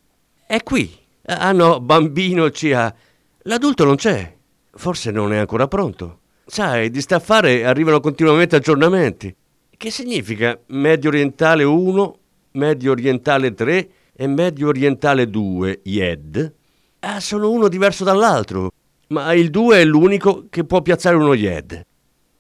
È 0.48 0.64
qui. 0.64 0.90
Ah 1.26 1.52
no, 1.52 1.82
bambino 1.82 2.50
CA. 2.50 2.96
L'adulto 3.40 3.84
non 3.84 3.98
c'è. 3.98 4.34
Forse 4.72 5.12
non 5.12 5.34
è 5.34 5.38
ancora 5.38 5.68
pronto. 5.68 6.20
Sai, 6.46 6.90
di 6.90 7.02
staffare 7.02 7.66
arrivano 7.66 8.00
continuamente 8.00 8.56
aggiornamenti. 8.56 9.36
Che 9.70 9.92
significa 9.92 10.58
Medio 10.68 11.10
Orientale 11.10 11.66
1, 11.66 12.18
Medio 12.52 12.92
Orientale 12.92 13.54
3 13.54 13.90
e 14.14 14.28
Medio 14.28 14.70
Orientale 14.70 15.30
2, 15.30 15.82
IED? 15.84 16.54
Ah, 17.00 17.20
sono 17.20 17.52
uno 17.52 17.68
diverso 17.68 18.06
dall'altro. 18.06 18.72
Ma 19.10 19.34
il 19.34 19.50
2 19.50 19.82
è 19.82 19.84
l'unico 19.84 20.46
che 20.50 20.64
può 20.64 20.82
piazzare 20.82 21.18
uno 21.18 21.34
IED. 21.34 21.86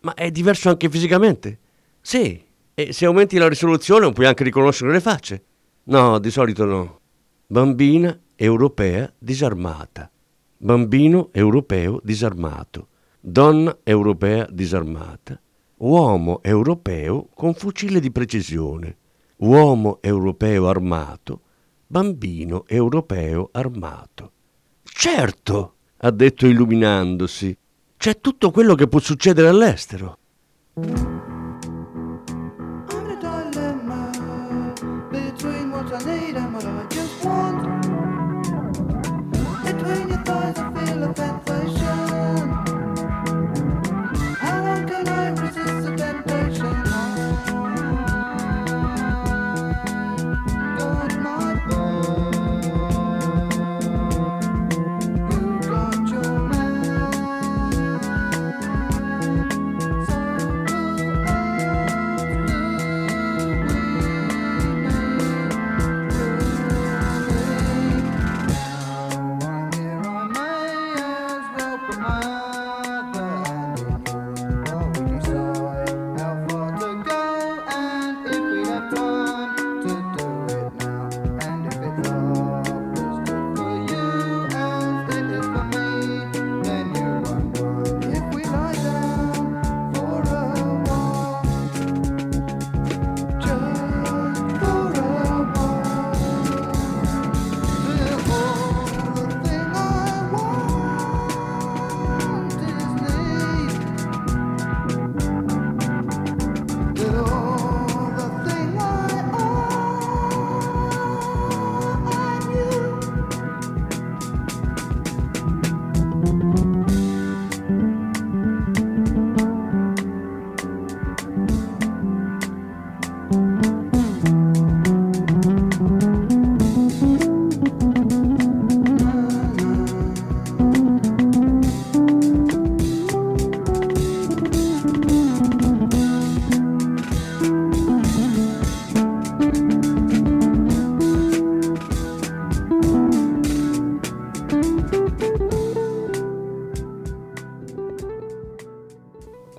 Ma 0.01 0.13
è 0.13 0.31
diverso 0.31 0.69
anche 0.69 0.89
fisicamente? 0.89 1.59
Sì. 1.99 2.45
E 2.79 2.93
se 2.93 3.07
aumenti 3.07 3.39
la 3.39 3.49
risoluzione 3.49 4.11
puoi 4.11 4.27
anche 4.27 4.43
riconoscere 4.43 4.91
le 4.91 4.99
facce. 4.99 5.43
No, 5.85 6.19
di 6.19 6.29
solito 6.29 6.63
no. 6.63 6.99
Bambina 7.47 8.15
europea 8.35 9.11
disarmata. 9.17 10.11
Bambino 10.57 11.29
europeo 11.31 11.99
disarmato. 12.03 12.89
Donna 13.19 13.75
europea 13.81 14.47
disarmata. 14.51 15.41
Uomo 15.77 16.43
europeo 16.43 17.29
con 17.33 17.55
fucile 17.55 17.99
di 17.99 18.11
precisione. 18.11 18.97
Uomo 19.37 19.97
europeo 19.99 20.69
armato. 20.69 21.41
Bambino 21.87 22.65
europeo 22.67 23.49
armato. 23.53 24.31
Certo, 24.83 25.77
ha 25.97 26.11
detto 26.11 26.45
illuminandosi, 26.45 27.57
c'è 27.97 28.21
tutto 28.21 28.51
quello 28.51 28.75
che 28.75 28.87
può 28.87 28.99
succedere 28.99 29.47
all'estero. 29.47 30.19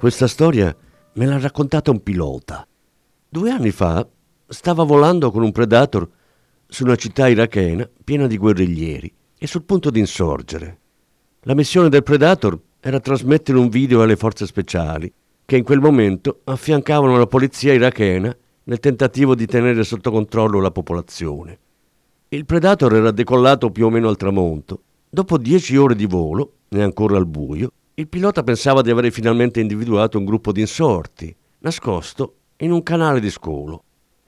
Questa 0.09 0.27
storia 0.27 0.75
me 1.16 1.27
l'ha 1.27 1.38
raccontata 1.38 1.90
un 1.90 2.03
pilota. 2.03 2.66
Due 3.29 3.51
anni 3.51 3.71
fa 3.71 4.09
stava 4.47 4.83
volando 4.83 5.31
con 5.31 5.42
un 5.42 5.53
Predator 5.53 6.09
su 6.66 6.85
una 6.85 6.97
città 6.97 7.29
irachena 7.29 7.87
piena 8.05 8.27
di 8.27 8.38
guerriglieri 8.38 9.12
e 9.37 9.47
sul 9.47 9.64
punto 9.64 9.90
di 9.90 10.01
insorgere. 10.01 10.79
La 11.42 11.53
missione 11.53 11.90
del 11.90 12.05
Predator 12.05 12.59
era 12.81 13.01
trasmettere 13.01 13.59
un 13.59 13.68
video 13.68 14.01
alle 14.01 14.16
forze 14.16 14.47
speciali 14.47 15.12
che 15.44 15.59
in 15.59 15.62
quel 15.62 15.81
momento 15.81 16.40
affiancavano 16.44 17.18
la 17.18 17.27
polizia 17.27 17.75
irachena 17.75 18.35
nel 18.64 18.81
tentativo 18.81 19.35
di 19.35 19.44
tenere 19.44 19.85
sotto 19.85 20.11
controllo 20.11 20.59
la 20.59 20.71
popolazione. 20.71 21.59
Il 22.31 22.47
Predator 22.47 22.94
era 22.94 23.11
decollato 23.11 23.71
più 23.71 23.85
o 23.85 23.90
meno 23.90 24.09
al 24.09 24.16
tramonto. 24.16 24.81
Dopo 25.11 25.37
dieci 25.37 25.77
ore 25.77 25.94
di 25.94 26.07
volo, 26.07 26.53
e 26.71 26.81
ancora 26.81 27.18
al 27.18 27.27
buio, 27.27 27.73
il 27.98 28.06
pilota 28.06 28.44
pensava 28.44 28.80
di 28.80 28.90
avere 28.90 29.11
finalmente 29.11 29.58
individuato 29.58 30.18
un 30.18 30.24
gruppo 30.24 30.52
di 30.52 30.61
insorti, 30.61 31.34
nascosto 31.58 32.37
in 32.58 32.70
un 32.70 32.84
canale 32.84 33.18
di 33.18 33.28
scolo. 33.28 33.82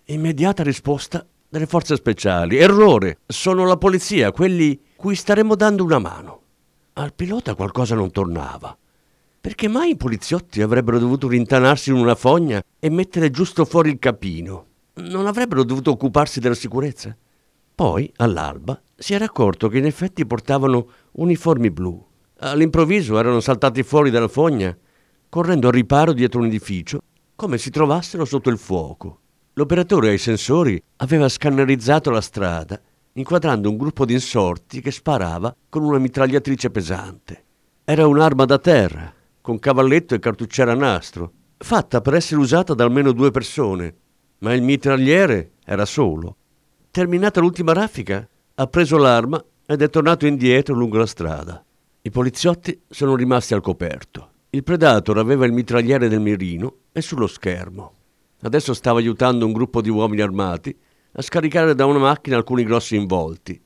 Immediata 0.07 0.65
risposta 0.65 1.25
delle 1.49 1.67
forze 1.67 1.95
speciali. 1.95 2.57
Errore! 2.57 3.19
Sono 3.29 3.65
la 3.65 3.77
polizia, 3.77 4.33
quelli 4.33 4.81
cui 4.97 5.15
staremmo 5.15 5.55
dando 5.55 5.85
una 5.85 6.01
mano. 6.01 6.43
Al 6.95 7.15
pilota 7.15 7.55
qualcosa 7.55 7.95
non 7.95 8.11
tornava. 8.11 8.77
Perché 9.41 9.69
mai 9.69 9.91
i 9.91 9.97
poliziotti 9.97 10.63
avrebbero 10.63 10.99
dovuto 10.99 11.29
rintanarsi 11.29 11.91
in 11.91 11.97
una 11.97 12.17
fogna 12.17 12.61
e 12.77 12.91
mettere 12.91 13.31
giusto 13.31 13.65
fuori 13.65 13.91
il 13.91 14.01
capino? 14.01 14.67
Non 14.95 15.29
avrebbero 15.29 15.63
dovuto 15.63 15.93
occuparsi 15.93 16.41
della 16.41 16.55
sicurezza? 16.55 17.17
Poi, 17.73 18.13
all'alba, 18.17 18.83
si 18.97 19.15
era 19.15 19.27
accorto 19.27 19.69
che 19.69 19.79
in 19.79 19.87
effetti 19.87 20.27
portavano 20.27 20.89
uniformi 21.13 21.71
blu 21.71 22.09
All'improvviso 22.43 23.19
erano 23.19 23.41
saltati 23.41 23.83
fuori 23.83 24.11
dalla 24.11 24.27
fogna, 24.27 24.75
correndo 25.29 25.67
al 25.67 25.75
riparo 25.75 26.15
dietro 26.15 26.41
un 26.41 26.47
edificio, 26.47 27.01
come 27.37 27.59
si 27.59 27.69
trovassero 27.69 28.25
sotto 28.25 28.49
il 28.49 28.57
fuoco. 28.57 29.21
L'operatore 29.55 30.09
ai 30.09 30.17
sensori 30.17 30.83
aveva 30.97 31.29
scannerizzato 31.29 32.11
la 32.11 32.23
strada, 32.23 32.81
inquadrando 33.13 33.69
un 33.69 33.77
gruppo 33.77 34.07
di 34.07 34.15
insorti 34.15 34.81
che 34.81 34.91
sparava 34.91 35.55
con 35.69 35.85
una 35.85 35.99
mitragliatrice 35.99 36.71
pesante. 36.71 37.45
Era 37.85 38.07
un'arma 38.07 38.47
da 38.47 38.59
terra, 38.59 39.13
con 39.43 39.59
cavalletto 39.59 40.15
e 40.15 40.19
cartucciera 40.19 40.73
a 40.73 40.77
nastro, 40.77 41.33
fatta 41.59 42.01
per 42.01 42.15
essere 42.15 42.41
usata 42.41 42.73
da 42.73 42.85
almeno 42.85 43.13
due 43.13 43.31
persone, 43.31 43.95
ma 44.39 44.55
il 44.55 44.63
mitragliere 44.63 45.53
era 45.63 45.85
solo. 45.85 46.37
Terminata 46.91 47.41
l'ultima 47.41 47.75
raffica, 47.75 48.27
ha 48.55 48.67
preso 48.67 48.97
l'arma 48.97 49.45
ed 49.67 49.83
è 49.83 49.91
tornato 49.91 50.27
indietro 50.27 50.75
lungo 50.75 50.97
la 50.97 51.07
strada. 51.07 51.63
I 52.03 52.11
poliziotti 52.11 52.81
sono 52.89 53.15
rimasti 53.15 53.53
al 53.53 53.61
coperto. 53.61 54.31
Il 54.51 54.65
Predator 54.65 55.19
aveva 55.19 55.45
il 55.45 55.53
mitragliere 55.53 56.09
del 56.09 56.21
mirino 56.21 56.77
e 56.93 57.03
sullo 57.03 57.27
schermo. 57.27 57.93
Adesso 58.41 58.73
stava 58.73 59.01
aiutando 59.01 59.45
un 59.45 59.53
gruppo 59.53 59.83
di 59.83 59.91
uomini 59.91 60.23
armati 60.23 60.75
a 61.13 61.21
scaricare 61.21 61.75
da 61.75 61.85
una 61.85 61.99
macchina 61.99 62.37
alcuni 62.37 62.65
grossi 62.65 62.97
involti. 62.97 63.61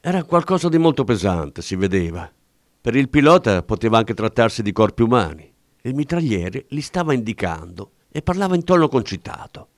Era 0.00 0.24
qualcosa 0.24 0.70
di 0.70 0.78
molto 0.78 1.04
pesante, 1.04 1.60
si 1.60 1.76
vedeva. 1.76 2.32
Per 2.80 2.96
il 2.96 3.10
pilota 3.10 3.62
poteva 3.62 3.98
anche 3.98 4.14
trattarsi 4.14 4.62
di 4.62 4.72
corpi 4.72 5.02
umani. 5.02 5.52
Il 5.82 5.94
mitragliere 5.94 6.64
li 6.68 6.80
stava 6.80 7.12
indicando 7.12 7.90
e 8.10 8.22
parlava 8.22 8.54
in 8.54 8.64
tono 8.64 8.88
concitato. 8.88 9.68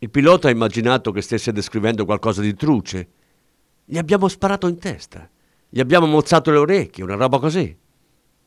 Il 0.00 0.10
pilota 0.10 0.48
ha 0.48 0.50
immaginato 0.50 1.10
che 1.10 1.22
stesse 1.22 1.52
descrivendo 1.52 2.04
qualcosa 2.04 2.42
di 2.42 2.54
truce. 2.54 3.08
Gli 3.82 3.96
abbiamo 3.96 4.28
sparato 4.28 4.68
in 4.68 4.78
testa. 4.78 5.30
Gli 5.68 5.80
abbiamo 5.80 6.06
mozzato 6.06 6.50
le 6.50 6.58
orecchie, 6.58 7.04
una 7.04 7.16
roba 7.16 7.38
così. 7.38 7.76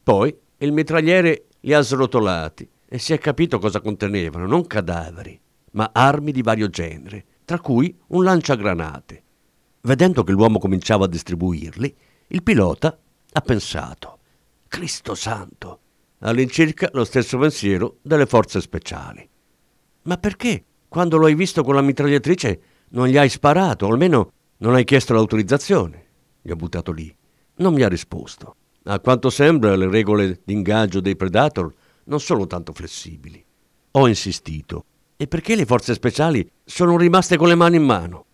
Poi 0.03 0.36
il 0.58 0.71
mitragliere 0.71 1.47
li 1.62 1.73
ha 1.73 1.82
srotolati 1.82 2.67
e 2.88 2.97
si 2.97 3.13
è 3.13 3.17
capito 3.17 3.60
cosa 3.60 3.82
contenevano, 3.82 4.47
non 4.47 4.65
cadaveri, 4.65 5.39
ma 5.71 5.89
armi 5.93 6.32
di 6.32 6.41
vario 6.41 6.69
genere, 6.69 7.25
tra 7.45 7.60
cui 7.60 7.95
un 8.08 8.23
lanciagranate. 8.23 9.23
Vedendo 9.82 10.23
che 10.23 10.32
l'uomo 10.32 10.60
cominciava 10.60 11.05
a 11.05 11.10
distribuirli, 11.10 11.95
il 12.27 12.43
pilota 12.43 12.97
ha 13.32 13.41
pensato, 13.41 14.19
Cristo 14.67 15.15
santo, 15.15 15.79
all'incirca 16.19 16.89
lo 16.93 17.03
stesso 17.03 17.38
pensiero 17.38 17.97
delle 18.01 18.25
forze 18.25 18.62
speciali. 18.62 19.27
Ma 20.03 20.17
perché, 20.17 20.63
quando 20.88 21.17
lo 21.17 21.25
hai 21.27 21.36
visto 21.36 21.63
con 21.63 21.75
la 21.75 21.82
mitragliatrice, 21.82 22.62
non 22.89 23.08
gli 23.08 23.17
hai 23.17 23.29
sparato, 23.29 23.86
o 23.86 23.91
almeno 23.91 24.32
non 24.58 24.73
hai 24.73 24.84
chiesto 24.84 25.13
l'autorizzazione? 25.13 26.08
Gli 26.49 26.53
ho 26.53 26.55
buttato 26.55 26.91
lì. 26.91 27.15
Non 27.57 27.75
mi 27.75 27.83
ha 27.83 27.88
risposto. 27.88 28.55
A 28.85 28.99
quanto 28.99 29.29
sembra 29.29 29.75
le 29.75 29.88
regole 29.88 30.39
d'ingaggio 30.43 30.99
dei 30.99 31.15
Predator 31.15 31.71
non 32.05 32.19
sono 32.19 32.47
tanto 32.47 32.73
flessibili. 32.73 33.45
Ho 33.91 34.07
insistito. 34.07 34.85
E 35.15 35.27
perché 35.27 35.55
le 35.55 35.67
forze 35.67 35.93
speciali 35.93 36.49
sono 36.65 36.97
rimaste 36.97 37.38
con 37.38 37.49
le 37.49 37.53
mani 37.53 37.75
in 37.75 37.83
mano? 37.83 38.25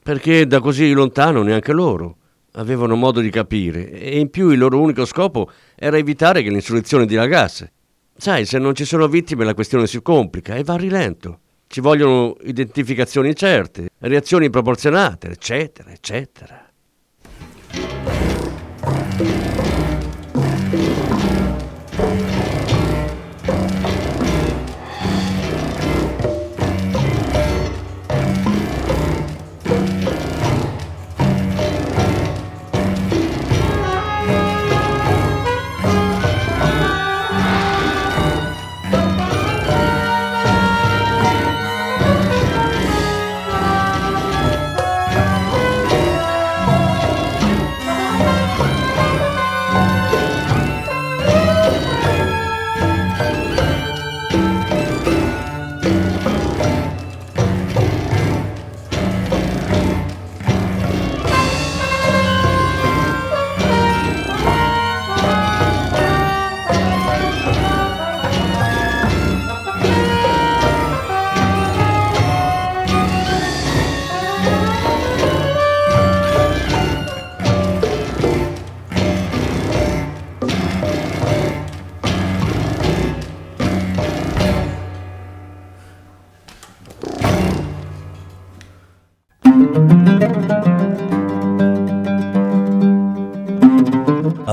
Perché 0.00 0.46
da 0.46 0.60
così 0.60 0.92
lontano 0.92 1.42
neanche 1.42 1.72
loro 1.72 2.18
avevano 2.52 2.94
modo 2.94 3.18
di 3.18 3.30
capire 3.30 3.90
e 3.90 4.20
in 4.20 4.30
più 4.30 4.50
il 4.50 4.58
loro 4.58 4.80
unico 4.80 5.04
scopo 5.04 5.50
era 5.74 5.98
evitare 5.98 6.44
che 6.44 6.50
l'insurrezione 6.50 7.04
dilagasse. 7.04 7.72
Sai, 8.16 8.46
se 8.46 8.58
non 8.58 8.76
ci 8.76 8.84
sono 8.84 9.08
vittime 9.08 9.44
la 9.44 9.54
questione 9.54 9.88
si 9.88 10.00
complica 10.02 10.54
e 10.54 10.62
va 10.62 10.74
a 10.74 10.78
rilento. 10.78 11.40
Ci 11.66 11.80
vogliono 11.80 12.36
identificazioni 12.44 13.34
certe, 13.34 13.88
reazioni 13.98 14.50
proporzionate, 14.50 15.30
eccetera, 15.30 15.90
eccetera. 15.90 16.65